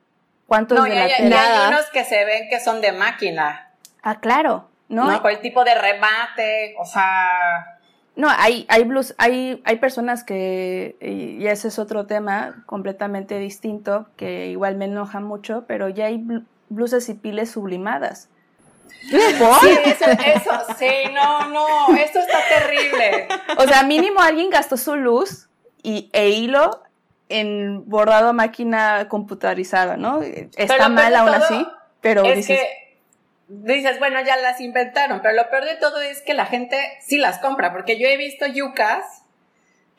[0.45, 3.71] ¿Cuánto no, de hay, hay unos que se ven que son de máquina.
[4.01, 4.69] Ah, claro.
[4.89, 7.72] No, no el tipo de remate, o sea,
[8.15, 14.07] no, hay, hay blues, hay, hay personas que, y ese es otro tema completamente distinto,
[14.17, 16.23] que igual me enoja mucho, pero ya hay
[16.69, 18.29] blusas y piles sublimadas.
[19.09, 19.17] Sí,
[19.85, 23.27] eso, eso, sí, no, no, esto está terrible.
[23.57, 25.49] O sea, mínimo alguien gastó su luz
[25.81, 26.83] y, e hilo
[27.29, 30.21] en bordado a máquina computarizada, ¿no?
[30.21, 31.67] Está mal aún así,
[31.99, 32.82] pero es que
[33.47, 37.17] dices, bueno, ya las inventaron, pero lo peor de todo es que la gente sí
[37.17, 39.23] las compra, porque yo he visto yucas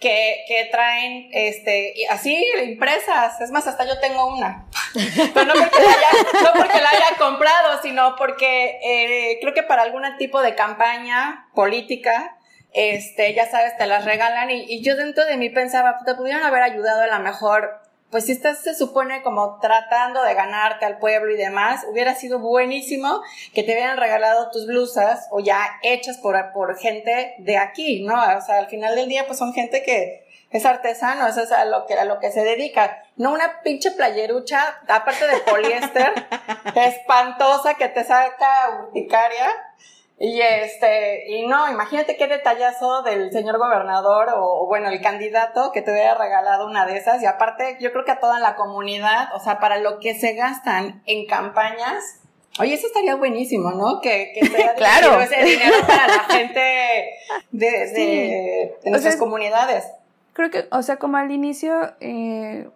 [0.01, 4.67] que, que traen, este, así impresas, es más, hasta yo tengo una,
[5.35, 10.55] pero no porque la haya, comprado, sino porque eh, creo que para algún tipo de
[10.55, 12.37] campaña política,
[12.73, 16.43] este, ya sabes, te las regalan y, y yo dentro de mí pensaba, te pudieron
[16.43, 17.81] haber ayudado a lo mejor
[18.15, 22.39] pues si estás, se supone, como tratando de ganarte al pueblo y demás, hubiera sido
[22.39, 23.21] buenísimo
[23.53, 28.15] que te hubieran regalado tus blusas o ya hechas por, por gente de aquí, ¿no?
[28.15, 31.65] O sea, al final del día, pues son gente que es artesano, eso es a
[31.65, 33.03] lo que, a lo que se dedica.
[33.17, 36.13] No una pinche playerucha, aparte de poliéster,
[36.77, 39.51] espantosa que te saca urticaria
[40.19, 45.83] y este, y no, imagínate qué detallazo del señor gobernador o, bueno, el candidato que
[45.83, 47.21] te hubiera regalado una de esas.
[47.23, 50.35] Y aparte, yo creo que a toda la comunidad, o sea, para lo que se
[50.35, 52.21] gastan en campañas,
[52.61, 54.01] oye, eso estaría buenísimo, ¿no?
[54.01, 55.21] Que, que sea claro.
[55.21, 56.61] ese dinero para la gente
[57.51, 57.69] de,
[58.83, 59.85] de, nuestras comunidades.
[60.33, 62.69] Creo que, o sea, como al inicio, eh,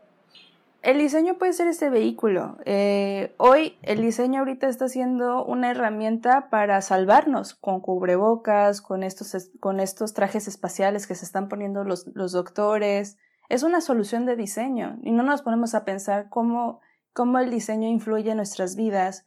[0.83, 2.59] el diseño puede ser ese vehículo.
[2.65, 9.51] Eh, hoy el diseño ahorita está siendo una herramienta para salvarnos con cubrebocas, con estos,
[9.61, 13.19] con estos trajes espaciales que se están poniendo los, los doctores.
[13.49, 16.81] Es una solución de diseño y no nos ponemos a pensar cómo,
[17.13, 19.25] cómo el diseño influye en nuestras vidas.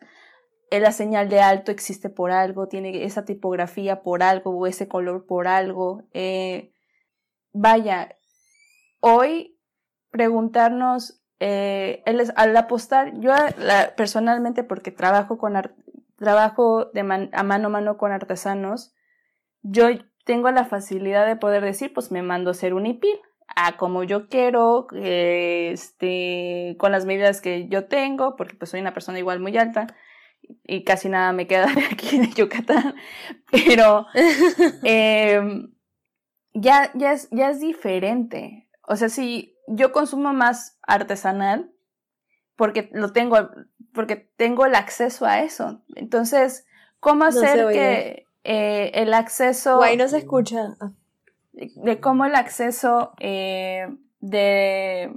[0.69, 4.87] Eh, la señal de alto existe por algo, tiene esa tipografía por algo o ese
[4.87, 6.03] color por algo.
[6.13, 6.73] Eh,
[7.51, 8.15] vaya,
[9.01, 9.59] hoy
[10.11, 12.03] preguntarnos eh,
[12.35, 13.33] al apostar, yo
[13.97, 15.59] personalmente, porque trabajo con
[16.15, 18.93] trabajo de a mano a mano con artesanos,
[19.63, 19.87] yo
[20.23, 23.19] tengo la facilidad de poder decir, pues me mando a hacer un IPIL,
[23.55, 28.93] a como yo quiero, este, con las medidas que yo tengo, porque pues soy una
[28.93, 29.87] persona igual muy alta
[30.63, 32.93] y casi nada me queda de aquí de Yucatán,
[33.51, 34.05] pero
[34.83, 35.73] em,
[36.53, 38.69] ya, ya, es, ya es diferente.
[38.87, 41.71] O sea, si yo consumo más artesanal,
[42.55, 43.37] porque lo tengo,
[43.93, 45.81] porque tengo el acceso a eso.
[45.95, 46.65] Entonces,
[46.99, 49.77] ¿cómo hacer que eh, el acceso...
[49.77, 50.75] Guay, no se escucha.
[50.79, 50.91] Ah.
[51.53, 53.87] De, cómo el acceso eh,
[54.19, 55.13] de,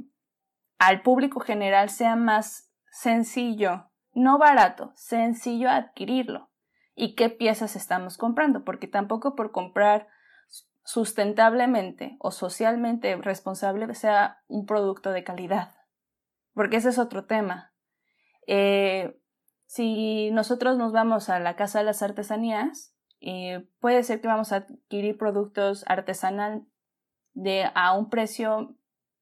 [0.79, 6.51] al público general sea más sencillo, no barato, sencillo adquirirlo.
[6.95, 8.64] ¿Y qué piezas estamos comprando?
[8.64, 10.07] Porque tampoco por comprar
[10.85, 15.75] sustentablemente o socialmente responsable sea un producto de calidad,
[16.53, 17.73] porque ese es otro tema.
[18.47, 19.18] Eh,
[19.66, 24.53] si nosotros nos vamos a la Casa de las Artesanías, eh, puede ser que vamos
[24.53, 26.66] a adquirir productos artesanal
[27.33, 28.77] de, a un precio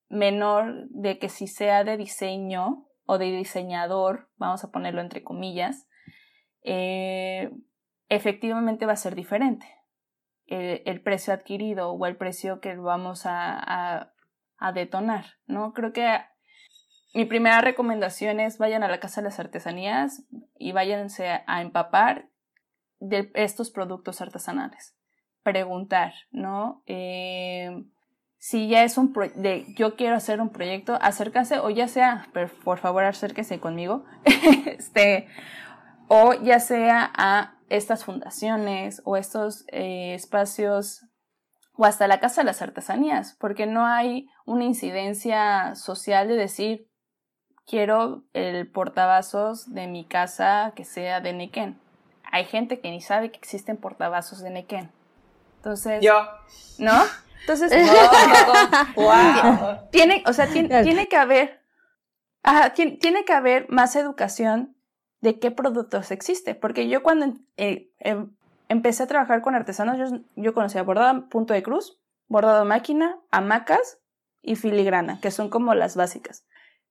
[0.08, 5.88] menor de que si sea de diseño o de diseñador, vamos a ponerlo entre comillas,
[6.64, 7.50] eh,
[8.08, 9.66] efectivamente va a ser diferente
[10.52, 14.12] el, precio adquirido o el precio que vamos a,
[14.58, 15.72] a, detonar, ¿no?
[15.72, 16.20] Creo que
[17.14, 20.24] mi primera recomendación es vayan a la Casa de las Artesanías
[20.58, 22.28] y váyanse a empapar
[23.00, 24.94] de estos productos artesanales.
[25.42, 26.82] Preguntar, ¿no?
[26.86, 27.84] Eh,
[28.38, 32.28] si ya es un de yo quiero hacer un proyecto, acércase o ya sea,
[32.64, 34.04] por favor acérquese conmigo,
[34.66, 35.26] este,
[36.08, 41.06] o ya sea a estas fundaciones o estos eh, espacios
[41.74, 46.86] o hasta la Casa de las Artesanías, porque no hay una incidencia social de decir
[47.66, 51.80] quiero el portavasos de mi casa que sea de Nequén.
[52.30, 54.90] Hay gente que ni sabe que existen portavasos de Nequén.
[55.56, 56.28] Entonces, yo,
[56.78, 57.02] ¿no?
[57.40, 57.70] Entonces,
[59.90, 61.62] tiene, o sea, tiene, tiene que haber,
[62.74, 64.76] tiene, tiene que haber más educación
[65.22, 66.54] de qué productos existe.
[66.54, 68.30] Porque yo cuando eh, em,
[68.68, 73.98] empecé a trabajar con artesanos, yo, yo conocía bordado punto de cruz, bordado máquina, hamacas
[74.42, 76.44] y filigrana, que son como las básicas.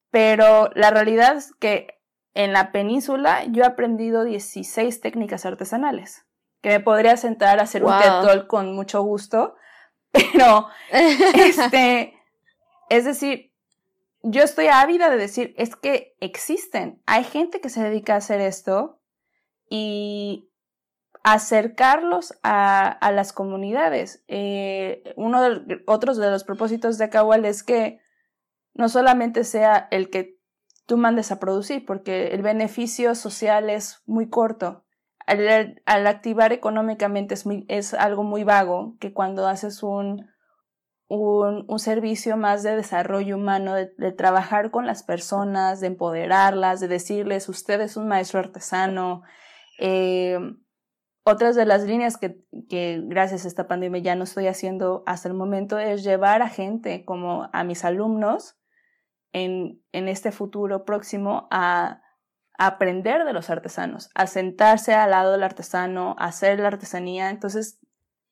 [0.09, 1.99] Pero la realidad es que
[2.33, 6.25] en la península yo he aprendido 16 técnicas artesanales,
[6.61, 9.55] que me podría sentar a hacer un TED con mucho gusto,
[10.11, 12.13] pero este,
[12.89, 13.50] es decir,
[14.23, 18.39] yo estoy ávida de decir, es que existen, hay gente que se dedica a hacer
[18.41, 18.99] esto
[19.69, 20.49] y
[21.23, 24.23] acercarlos a, las comunidades.
[24.27, 27.99] Eh, uno de otros de los propósitos de Akawal es que
[28.73, 30.39] no solamente sea el que
[30.85, 34.83] tú mandes a producir, porque el beneficio social es muy corto.
[35.27, 40.30] Al, al activar económicamente es, es algo muy vago, que cuando haces un,
[41.17, 47.49] un, servicio más de desarrollo humano, de, trabajar con las personas, de empoderarlas, de decirles,
[47.49, 49.23] usted es un maestro artesano.
[49.79, 50.39] Eh,
[51.23, 55.27] otras de las líneas que, que, gracias a esta pandemia ya no estoy haciendo hasta
[55.27, 58.57] el momento es llevar a gente como a mis alumnos
[59.33, 62.01] en, en este futuro próximo a,
[62.57, 67.29] a aprender de los artesanos, a sentarse al lado del artesano, a hacer la artesanía.
[67.29, 67.79] Entonces,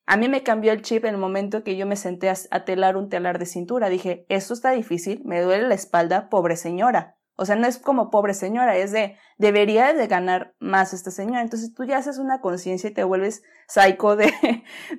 [0.06, 2.96] a mí me cambió el chip en el momento que yo me senté a, telar
[2.96, 3.88] un telar de cintura.
[3.88, 7.16] Dije, esto está difícil, me duele la espalda, pobre señora.
[7.36, 11.40] O sea, no es como pobre señora, es de, debería de ganar más esta señora.
[11.42, 14.32] Entonces tú ya haces una conciencia y te vuelves psycho de,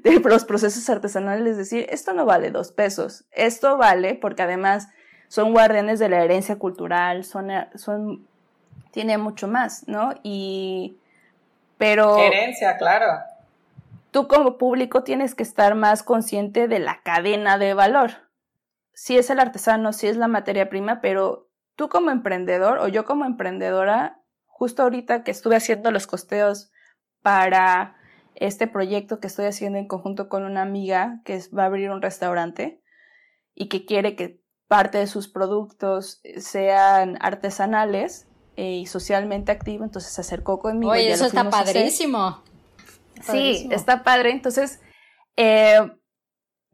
[0.23, 4.87] los procesos artesanales, es decir, esto no vale dos pesos, esto vale porque además
[5.27, 8.25] son guardianes de la herencia cultural, son, son,
[8.91, 10.13] tiene mucho más, ¿no?
[10.23, 10.97] Y,
[11.77, 12.17] pero...
[12.17, 13.30] Herencia, claro
[14.11, 18.11] tú como público tienes que estar más consciente de la cadena de valor.
[18.93, 23.05] Si es el artesano, si es la materia prima, pero tú como emprendedor o yo
[23.05, 26.71] como emprendedora, justo ahorita que estuve haciendo los costeos
[27.21, 27.95] para
[28.35, 32.01] este proyecto que estoy haciendo en conjunto con una amiga que va a abrir un
[32.01, 32.81] restaurante
[33.55, 40.21] y que quiere que parte de sus productos sean artesanales y socialmente activos, entonces se
[40.21, 40.91] acercó conmigo.
[40.91, 42.43] Oye, eso está padrísimo.
[43.23, 44.31] Sí, está padre.
[44.31, 44.79] Entonces,
[45.37, 45.79] eh,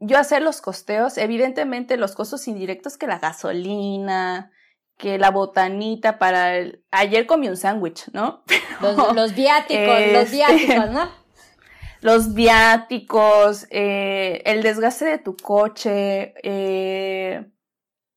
[0.00, 4.52] yo hacer los costeos, evidentemente los costos indirectos que la gasolina,
[4.96, 6.84] que la botanita para el...
[6.90, 8.42] Ayer comí un sándwich, ¿no?
[9.14, 11.10] Los, viáticos, los este, viáticos, ¿no?
[12.00, 17.44] Los viáticos, eh, el desgaste de tu coche, eh,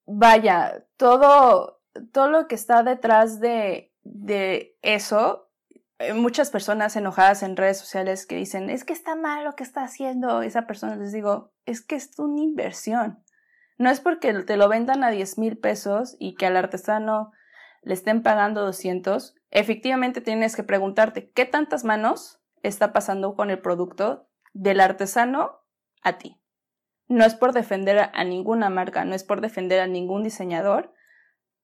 [0.06, 5.51] vaya, todo, todo lo que está detrás de, de eso
[6.16, 9.84] muchas personas enojadas en redes sociales que dicen, es que está mal lo que está
[9.84, 13.24] haciendo esa persona, les digo, es que es una inversión.
[13.78, 17.32] No es porque te lo vendan a 10 mil pesos y que al artesano
[17.82, 19.36] le estén pagando 200.
[19.50, 25.64] Efectivamente tienes que preguntarte qué tantas manos está pasando con el producto del artesano
[26.04, 26.40] a ti.
[27.08, 30.94] No es por defender a ninguna marca, no es por defender a ningún diseñador,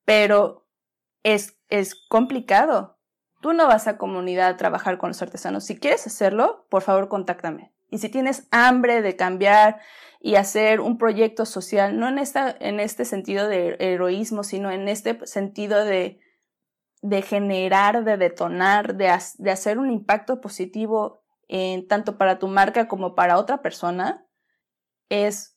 [0.03, 0.67] pero
[1.23, 2.96] es, es complicado
[3.41, 5.65] Tú no vas a comunidad a trabajar con los artesanos.
[5.65, 7.73] Si quieres hacerlo, por favor, contáctame.
[7.89, 9.79] Y si tienes hambre de cambiar
[10.19, 14.87] y hacer un proyecto social, no en, esta, en este sentido de heroísmo, sino en
[14.89, 16.19] este sentido de,
[17.01, 23.15] de generar, de detonar, de, hacer un impacto positivo en, tanto para tu marca como
[23.15, 24.25] para otra persona,
[25.09, 25.56] es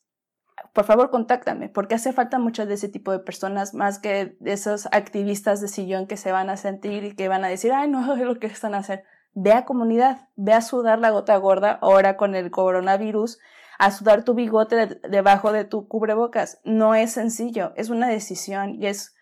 [0.73, 4.53] por favor contáctame, porque hace falta muchas de ese tipo de personas, más que de
[4.53, 7.89] esos activistas de sillón que se van a sentir y que van a decir, ay,
[7.89, 9.03] no, es lo que están a hacer.
[9.33, 13.39] Ve a comunidad, ve a sudar la gota gorda, ahora con el coronavirus,
[13.79, 16.61] a sudar tu bigote debajo de tu cubrebocas.
[16.63, 19.15] No es sencillo, es una decisión y es,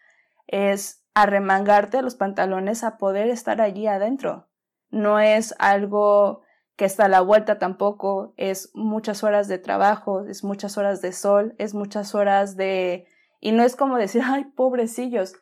[0.47, 4.49] es arremangarte los pantalones a poder estar allí adentro.
[4.89, 6.41] No es algo
[6.79, 11.11] que está a la vuelta tampoco, es muchas horas de trabajo, es muchas horas de
[11.11, 13.05] sol, es muchas horas de...
[13.41, 15.33] Y no es como decir, ay, pobrecillos,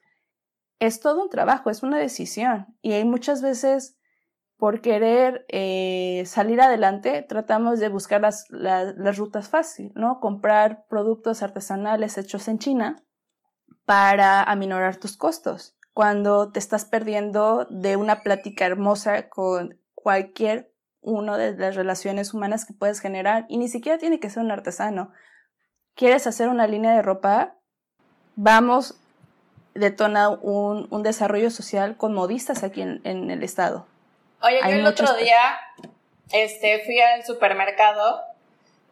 [0.79, 2.75] es todo un trabajo, es una decisión.
[2.81, 3.99] Y hay muchas veces,
[4.57, 10.19] por querer eh, salir adelante, tratamos de buscar las, las rutas fáciles, ¿no?
[10.19, 12.95] Comprar productos artesanales hechos en China
[13.85, 20.73] para aminorar tus costos, cuando te estás perdiendo de una plática hermosa con cualquier
[21.07, 24.51] uno de las relaciones humanas que puedes generar y ni siquiera tiene que ser un
[24.51, 25.11] artesano.
[25.95, 27.55] ¿Quieres hacer una línea de ropa?
[28.35, 28.99] Vamos,
[29.73, 33.87] detona un, un desarrollo social con modistas aquí en, en el estado.
[34.41, 35.39] Oye, yo el otro día
[36.31, 38.21] este, fui al supermercado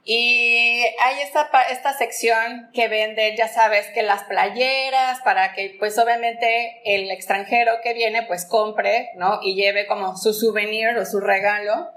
[0.08, 5.98] y hay esta, esta sección que vende, ya sabes, que las playeras para que pues
[5.98, 9.40] obviamente el extranjero que viene pues compre, ¿no?
[9.42, 11.92] Y lleve como su souvenir o su regalo.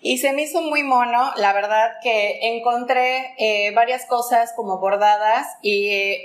[0.00, 5.46] Y se me hizo muy mono, la verdad que encontré eh, varias cosas como bordadas
[5.62, 6.24] y eh,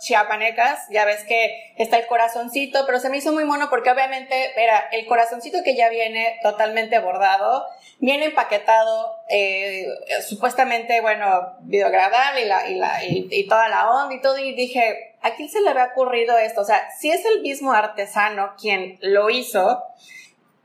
[0.00, 4.50] chiapanecas, ya ves que está el corazoncito, pero se me hizo muy mono porque obviamente,
[4.60, 7.66] era el corazoncito que ya viene totalmente bordado,
[8.00, 9.86] viene empaquetado, eh,
[10.26, 15.16] supuestamente, bueno, biodegradable y, la, y, la, y, toda la onda y todo, y dije,
[15.20, 16.62] ¿a quién se le había ocurrido esto?
[16.62, 19.82] O sea, si es el mismo artesano quien lo hizo,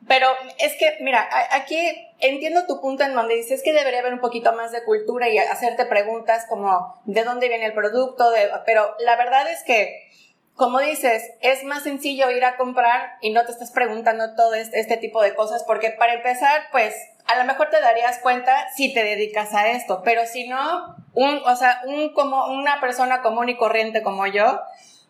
[0.07, 0.27] pero
[0.59, 1.77] es que, mira, aquí
[2.19, 5.37] entiendo tu punto en donde dices que debería haber un poquito más de cultura y
[5.37, 10.09] hacerte preguntas como de dónde viene el producto, de, pero la verdad es que,
[10.53, 14.79] como dices, es más sencillo ir a comprar y no te estás preguntando todo este,
[14.79, 16.95] este tipo de cosas porque para empezar, pues,
[17.27, 21.41] a lo mejor te darías cuenta si te dedicas a esto, pero si no, un,
[21.45, 24.61] o sea, un, como una persona común y corriente como yo,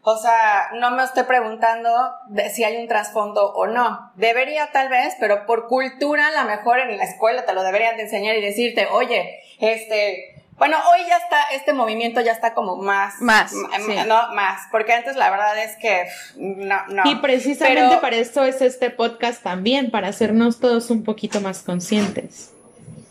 [0.07, 1.89] o sea, no me estoy preguntando
[2.27, 4.11] de si hay un trasfondo o no.
[4.15, 7.97] Debería tal vez, pero por cultura, a lo mejor en la escuela te lo deberían
[7.97, 12.77] de enseñar y decirte, oye, este, bueno, hoy ya está, este movimiento ya está como
[12.77, 13.19] más.
[13.19, 13.51] Más.
[13.53, 14.61] No, más.
[14.71, 17.03] Porque antes la verdad es que no, no.
[17.05, 22.53] Y precisamente para eso es este podcast también, para hacernos todos un poquito más conscientes.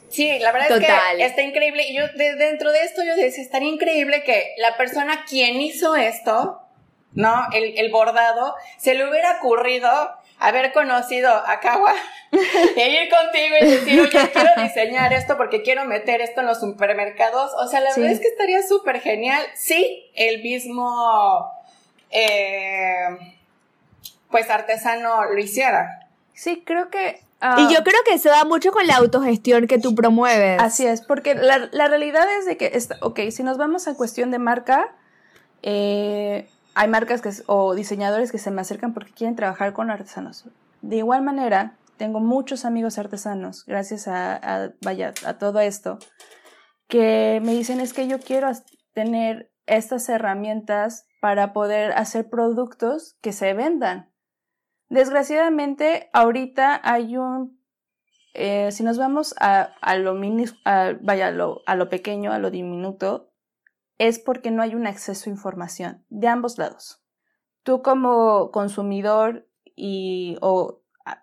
[0.09, 1.84] Sí, la verdad es que está increíble.
[1.88, 6.62] Y yo, dentro de esto, yo decía, estaría increíble que la persona quien hizo esto,
[7.12, 7.47] ¿no?
[7.53, 9.90] El, el bordado, se le hubiera ocurrido
[10.39, 11.95] haber conocido a Kawa
[12.76, 16.61] e ir contigo y decir, oye, quiero diseñar esto porque quiero meter esto en los
[16.61, 17.53] supermercados.
[17.59, 21.51] O sea, la verdad es que estaría súper genial si el mismo,
[22.11, 23.35] eh,
[24.30, 26.09] pues, artesano lo hiciera.
[26.35, 27.20] Sí, creo que...
[27.59, 30.61] y yo ah, creo que se da mucho con la autogestión que tú promueves.
[30.61, 33.95] Así es, porque la, la realidad es de que, está, ok, si nos vamos a
[33.95, 34.93] cuestión de marca,
[35.62, 40.45] eh, hay marcas que, o diseñadores que se me acercan porque quieren trabajar con artesanos.
[40.83, 45.99] De igual manera, tengo muchos amigos artesanos, gracias a, vaya, a todo esto,
[46.89, 48.51] que me dicen es que yo quiero
[48.93, 54.12] tener estas herramientas para poder hacer productos que se vendan.
[54.89, 57.59] Desgraciadamente, ahorita hay un,
[58.35, 60.14] eh, si nos vamos a, lo
[61.01, 61.29] vaya,
[61.66, 63.34] a lo pequeño, a lo diminuto,
[63.99, 67.03] es porque no hay un acceso a información de ambos lados.
[67.62, 70.82] Tú como consumidor y o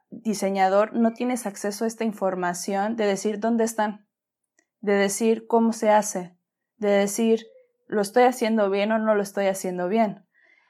[0.10, 4.08] diseñador no tienes acceso a esta información de decir dónde están,
[4.80, 6.38] de decir cómo se hace,
[6.78, 7.46] de decir
[7.88, 10.26] lo estoy haciendo bien o no lo estoy haciendo bien.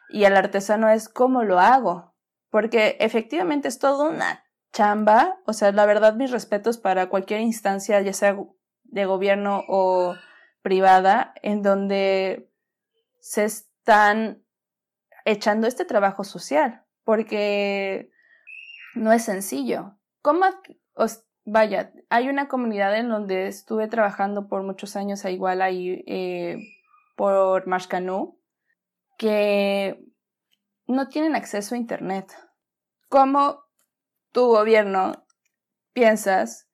[0.10, 2.16] Y el artesano es cómo lo hago,
[2.50, 4.44] porque efectivamente es toda una
[4.74, 8.38] chamba, o sea, la verdad mis respetos para cualquier instancia, ya sea
[8.84, 10.16] de gobierno o
[10.62, 12.52] privada, en donde
[13.20, 14.44] se están
[15.26, 18.12] echando este trabajo social, porque
[18.96, 19.98] no es sencillo.
[20.22, 20.46] ¿Cómo,
[20.94, 26.04] os, vaya, hay una comunidad en donde estuve trabajando por muchos años, a igual ahí
[26.08, 26.58] eh,
[27.16, 27.66] por
[29.18, 30.04] que
[30.88, 32.32] no tienen acceso a Internet.
[33.10, 33.64] ¿Cómo
[34.32, 35.26] tu gobierno
[35.94, 36.70] piensas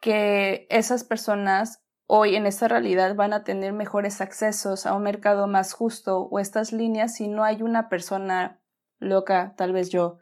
[0.00, 1.79] que esas personas
[2.12, 6.40] hoy en esta realidad van a tener mejores accesos a un mercado más justo o
[6.40, 8.58] estas líneas si no hay una persona
[8.98, 10.18] loca, tal vez yo,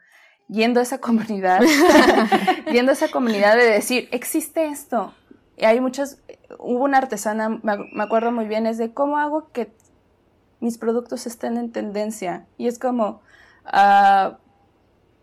[0.47, 1.61] yendo a esa comunidad,
[2.71, 5.13] yendo a esa comunidad de decir, existe esto.
[5.57, 6.21] Y hay muchas,
[6.59, 9.73] hubo una artesana, me acuerdo muy bien, es de cómo hago que
[10.59, 12.45] mis productos estén en tendencia.
[12.57, 13.21] Y es como,
[13.65, 14.37] ah,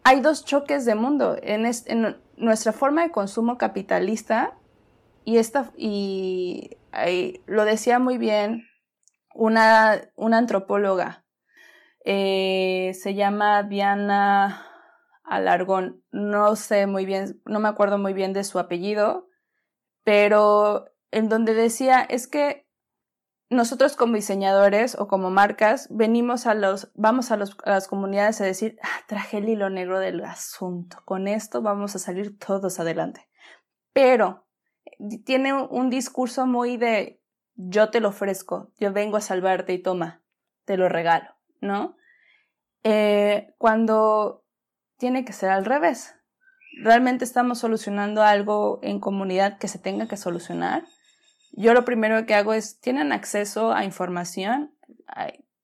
[0.02, 1.36] hay dos choques de mundo.
[1.42, 4.54] En, en, nuestra forma de consumo capitalista,
[5.26, 6.78] y, esta, y
[7.46, 8.64] lo decía muy bien
[9.34, 11.26] una, una antropóloga,
[12.04, 14.64] eh, se llama Diana
[15.24, 16.04] Alargón.
[16.12, 19.28] No sé muy bien, no me acuerdo muy bien de su apellido,
[20.04, 22.68] pero en donde decía es que
[23.50, 28.78] nosotros como diseñadores o como marcas venimos a los, vamos a, las comunidades a decir,
[28.80, 33.28] ah, traje el hilo negro del asunto, con esto vamos a salir todos adelante.
[33.92, 34.45] Pero
[35.24, 37.20] tiene un discurso muy de
[37.54, 40.22] yo te lo ofrezco, yo vengo a salvarte y toma,
[40.64, 41.96] te lo regalo, ¿no?
[42.82, 44.44] Eh, cuando
[44.98, 46.14] tiene que ser al revés.
[46.82, 50.84] Realmente estamos solucionando algo en comunidad que se tenga que solucionar.
[51.52, 54.72] Yo lo primero que hago es, ¿tienen acceso a información?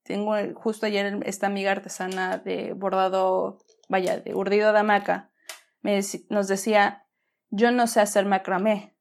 [0.03, 5.31] tengo justo ayer esta amiga artesana de bordado, vaya, de urdido de hamaca,
[5.81, 5.99] me,
[6.29, 7.05] nos decía,
[7.49, 8.92] yo no sé hacer macramé,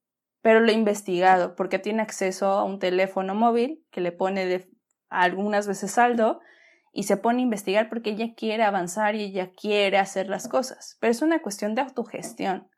[0.43, 4.69] pero lo he investigado porque tiene acceso a un teléfono móvil que le pone
[5.09, 6.41] algunas veces saldo
[6.93, 10.99] y se pone a investigar porque ella quiere avanzar y ella quiere hacer las cosas.
[11.01, 12.69] Pero es una cuestión de autogestión.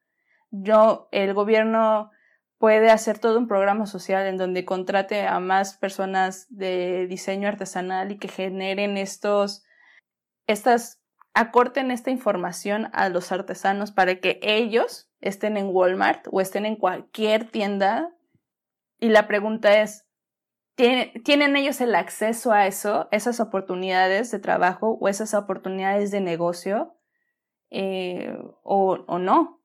[0.51, 2.11] Yo, el gobierno
[2.59, 8.12] puede hacer todo un programa social en donde contrate a más personas de diseño artesanal
[8.12, 9.65] y que generen estos,
[10.47, 11.03] estas,
[11.35, 16.77] acorten esta información a los artesanos para que ellos estén en Walmart o estén en
[16.77, 18.14] cualquier tienda.
[18.99, 20.05] Y la pregunta es,
[20.77, 26.97] ¿Tienen ellos el acceso a eso, esas oportunidades de trabajo o esas oportunidades de negocio
[27.70, 29.62] eh, o, o, no?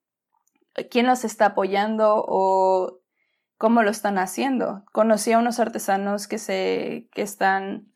[0.91, 3.01] ¿Quién los está apoyando o
[3.57, 4.84] cómo lo están haciendo?
[4.91, 7.91] Conocí a unos artesanos que, se, que están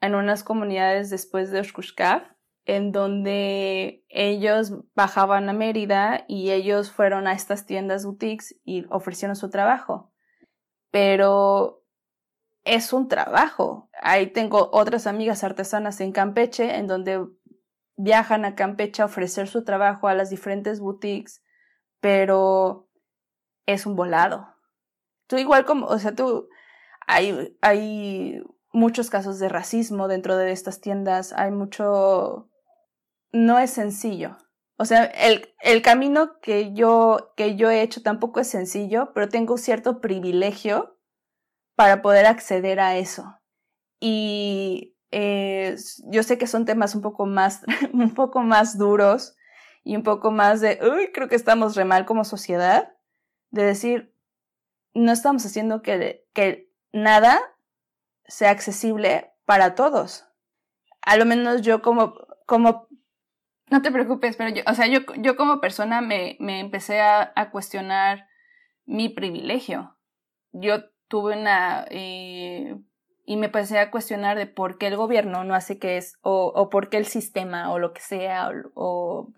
[0.00, 2.22] en unas comunidades después de Oshkushkav,
[2.68, 9.36] en donde ellos bajaban a Mérida y ellos fueron a estas tiendas boutiques y ofrecieron
[9.36, 10.12] su trabajo.
[10.90, 11.82] Pero
[12.64, 13.88] es un trabajo.
[14.02, 17.26] Ahí tengo otras amigas artesanas en Campeche, en donde
[17.96, 21.42] viajan a Campeche a ofrecer su trabajo a las diferentes boutiques,
[22.00, 22.90] pero
[23.64, 24.46] es un volado.
[25.26, 26.50] Tú igual como, o sea, tú,
[27.06, 28.42] hay, hay
[28.74, 32.50] muchos casos de racismo dentro de estas tiendas, hay mucho,
[33.32, 34.38] no es sencillo.
[34.76, 39.28] O sea, el, el camino que yo, que yo he hecho tampoco es sencillo, pero
[39.28, 40.98] tengo cierto privilegio
[41.74, 43.38] para poder acceder a eso.
[44.00, 45.76] Y eh,
[46.10, 47.62] yo sé que son temas un poco más,
[47.92, 49.36] un poco más duros
[49.84, 52.92] y un poco más de, uy, creo que estamos re mal como sociedad,
[53.50, 54.14] de decir,
[54.94, 57.40] no estamos haciendo que, que nada
[58.26, 60.26] sea accesible para todos.
[61.00, 62.14] A lo menos yo como,
[62.46, 62.88] como
[63.70, 67.32] no te preocupes, pero yo, o sea, yo, yo como persona me, me empecé a,
[67.34, 68.28] a, cuestionar
[68.84, 69.96] mi privilegio.
[70.52, 71.86] Yo tuve una...
[71.90, 72.76] Eh,
[73.24, 76.46] y me empecé a cuestionar de por qué el gobierno no hace que es, o,
[76.54, 79.28] o por qué el sistema, o lo que sea, o,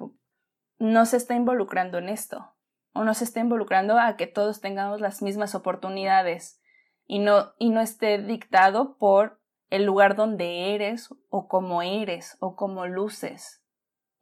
[0.79, 2.55] no se está involucrando en esto,
[2.93, 6.61] o no se está involucrando a que todos tengamos las mismas oportunidades
[7.07, 12.55] y no, y no esté dictado por el lugar donde eres o cómo eres o
[12.55, 13.60] cómo luces.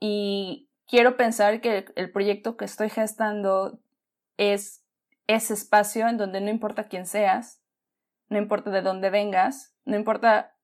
[0.01, 3.81] Y quiero pensar que el proyecto que estoy gestando
[4.37, 4.85] es
[5.27, 7.61] ese espacio en donde no importa quién seas,
[8.29, 10.57] no importa de dónde vengas, no importa,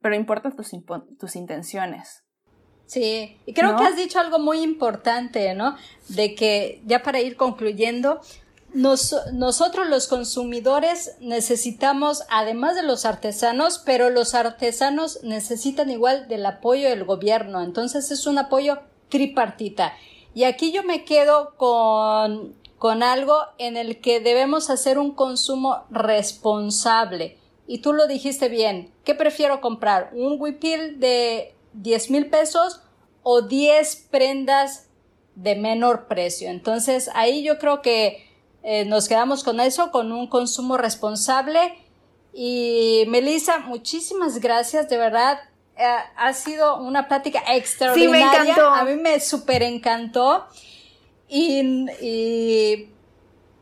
[0.00, 0.70] pero importan tus,
[1.18, 2.24] tus intenciones.
[2.86, 5.76] Sí, y creo que has dicho algo muy importante, ¿no?
[6.08, 8.20] De que ya para ir concluyendo,
[8.76, 16.90] nosotros los consumidores necesitamos, además de los artesanos, pero los artesanos necesitan igual del apoyo
[16.90, 17.62] del gobierno.
[17.62, 19.94] Entonces es un apoyo tripartita.
[20.34, 25.84] Y aquí yo me quedo con, con algo en el que debemos hacer un consumo
[25.88, 27.38] responsable.
[27.66, 28.92] Y tú lo dijiste bien.
[29.04, 30.10] ¿Qué prefiero comprar?
[30.12, 32.82] ¿Un huipil de 10 mil pesos
[33.22, 34.90] o 10 prendas
[35.34, 36.50] de menor precio?
[36.50, 38.25] Entonces ahí yo creo que
[38.68, 41.78] eh, nos quedamos con eso, con un consumo responsable.
[42.32, 45.38] Y Melissa, muchísimas gracias, de verdad.
[45.76, 45.84] Eh,
[46.16, 48.28] ha sido una plática extraordinaria.
[48.32, 48.68] Sí, me encantó.
[48.68, 50.46] A mí me súper encantó.
[51.28, 52.88] Y,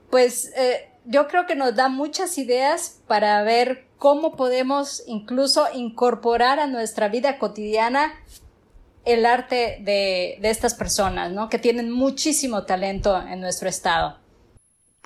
[0.08, 6.58] pues eh, yo creo que nos da muchas ideas para ver cómo podemos incluso incorporar
[6.60, 8.14] a nuestra vida cotidiana
[9.04, 11.50] el arte de, de estas personas, ¿no?
[11.50, 14.23] Que tienen muchísimo talento en nuestro estado.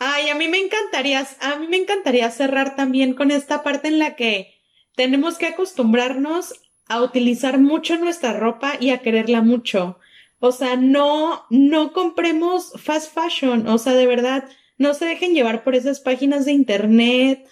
[0.01, 3.99] Ay, a mí me encantaría, a mí me encantaría cerrar también con esta parte en
[3.99, 4.55] la que
[4.95, 6.55] tenemos que acostumbrarnos
[6.87, 9.99] a utilizar mucho nuestra ropa y a quererla mucho.
[10.39, 13.67] O sea, no, no compremos fast fashion.
[13.67, 17.49] O sea, de verdad, no se dejen llevar por esas páginas de internet.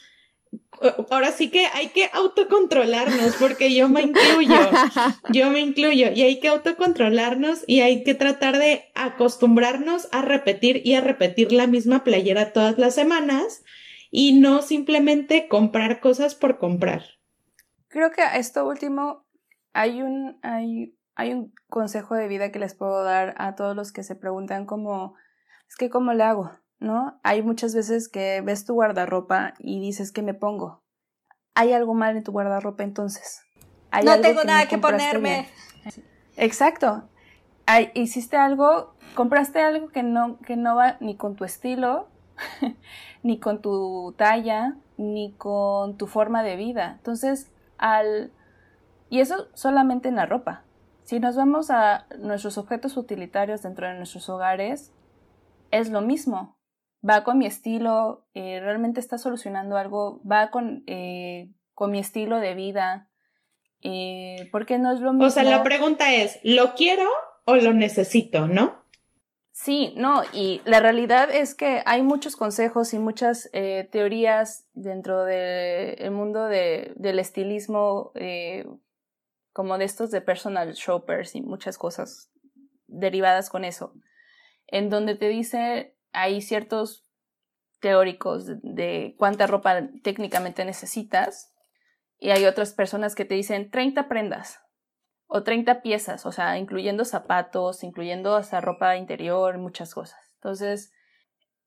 [1.10, 4.70] Ahora sí que hay que autocontrolarnos porque yo me incluyo,
[5.32, 10.82] yo me incluyo y hay que autocontrolarnos y hay que tratar de acostumbrarnos a repetir
[10.84, 13.62] y a repetir la misma playera todas las semanas
[14.10, 17.02] y no simplemente comprar cosas por comprar.
[17.88, 19.26] Creo que a esto último
[19.72, 23.90] hay un, hay hay un consejo de vida que les puedo dar a todos los
[23.90, 25.16] que se preguntan como,
[25.66, 26.52] es que ¿cómo le hago?
[26.78, 27.18] ¿No?
[27.22, 30.82] Hay muchas veces que ves tu guardarropa y dices que me pongo.
[31.54, 33.40] ¿Hay algo mal en tu guardarropa entonces?
[34.04, 35.48] no tengo nada que ponerme.
[36.36, 37.08] Exacto.
[37.94, 42.08] hiciste algo, compraste algo que no, que no va ni con tu estilo,
[43.22, 46.94] ni con tu talla, ni con tu forma de vida.
[46.98, 48.32] Entonces, al...
[49.08, 50.64] Y eso solamente en la ropa.
[51.04, 54.92] Si nos vamos a nuestros objetos utilitarios dentro de nuestros hogares,
[55.70, 56.55] es lo mismo.
[57.08, 62.40] Va con mi estilo, eh, realmente está solucionando algo, va con, eh, con mi estilo
[62.40, 63.08] de vida,
[63.82, 65.26] eh, porque no es lo mismo.
[65.26, 67.08] O sea, la pregunta es, ¿lo quiero
[67.44, 68.84] o lo necesito, no?
[69.52, 73.50] Sí, no, y la realidad es que hay muchos consejos y muchas
[73.90, 78.12] teorías dentro del mundo del estilismo
[79.56, 82.30] como de estos de personal shoppers y muchas cosas
[82.88, 83.94] derivadas con eso,
[84.66, 87.06] en donde te dice, hay ciertos
[87.80, 91.52] teóricos de, cuánta ropa técnicamente necesitas
[92.18, 94.60] y hay otras personas que te dicen 30 prendas
[95.26, 100.18] o 30 piezas, o sea, incluyendo zapatos, incluyendo hasta ropa interior, muchas cosas.
[100.36, 100.92] Entonces,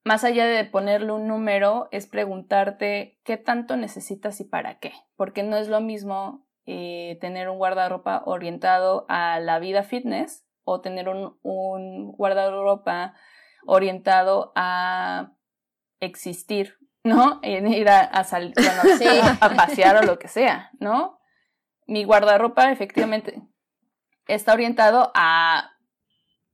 [0.03, 5.43] más allá de ponerle un número, es preguntarte qué tanto necesitas y para qué, porque
[5.43, 11.07] no es lo mismo eh, tener un guardarropa orientado a la vida fitness o tener
[11.07, 13.13] un, un guardarropa
[13.65, 15.33] orientado a
[15.99, 17.39] existir, ¿no?
[17.43, 18.53] En ir a, salir,
[19.41, 21.19] a, pasear o lo que sea, ¿no?
[21.87, 23.41] Mi guardarropa efectivamente
[24.27, 25.71] está orientado a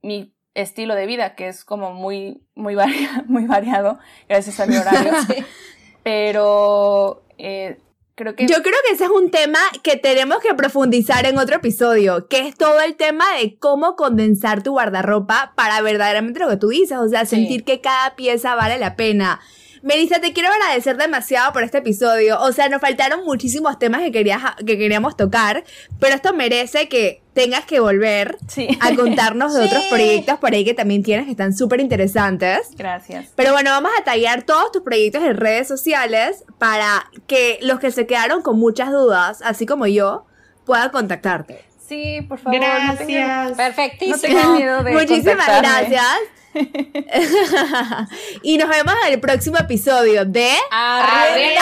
[0.01, 2.75] mi estilo de vida, que es como muy, muy,
[3.27, 5.13] muy variado, gracias a mi horario.
[6.03, 7.79] Pero eh,
[8.17, 8.23] yo
[8.63, 12.55] creo que ese es un tema que tenemos que profundizar en otro episodio, que es
[12.55, 17.09] todo el tema de cómo condensar tu guardarropa para verdaderamente lo que tú dices, o
[17.09, 19.41] sea, sentir que cada pieza vale la pena.
[19.85, 22.41] Melissa, te quiero agradecer demasiado por este episodio.
[22.41, 25.63] O sea, nos faltaron muchísimos temas que, querías, que queríamos tocar,
[25.99, 28.35] pero esto merece que tengas que volver
[28.81, 32.69] a contarnos de otros proyectos por ahí que también tienes que están súper interesantes.
[32.75, 33.27] Gracias.
[33.35, 37.91] Pero bueno, vamos a tallar todos tus proyectos en redes sociales para que los que
[37.91, 40.25] se quedaron con muchas dudas, así como yo,
[40.65, 41.63] puedan contactarte.
[41.87, 42.59] Sí, por favor.
[42.59, 43.51] Gracias.
[43.51, 44.57] Perfectísimo.
[44.91, 46.17] Muchísimas gracias.
[48.43, 51.61] y nos vemos en el próximo episodio de Arrienda,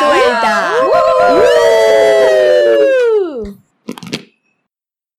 [0.00, 0.72] Suelta.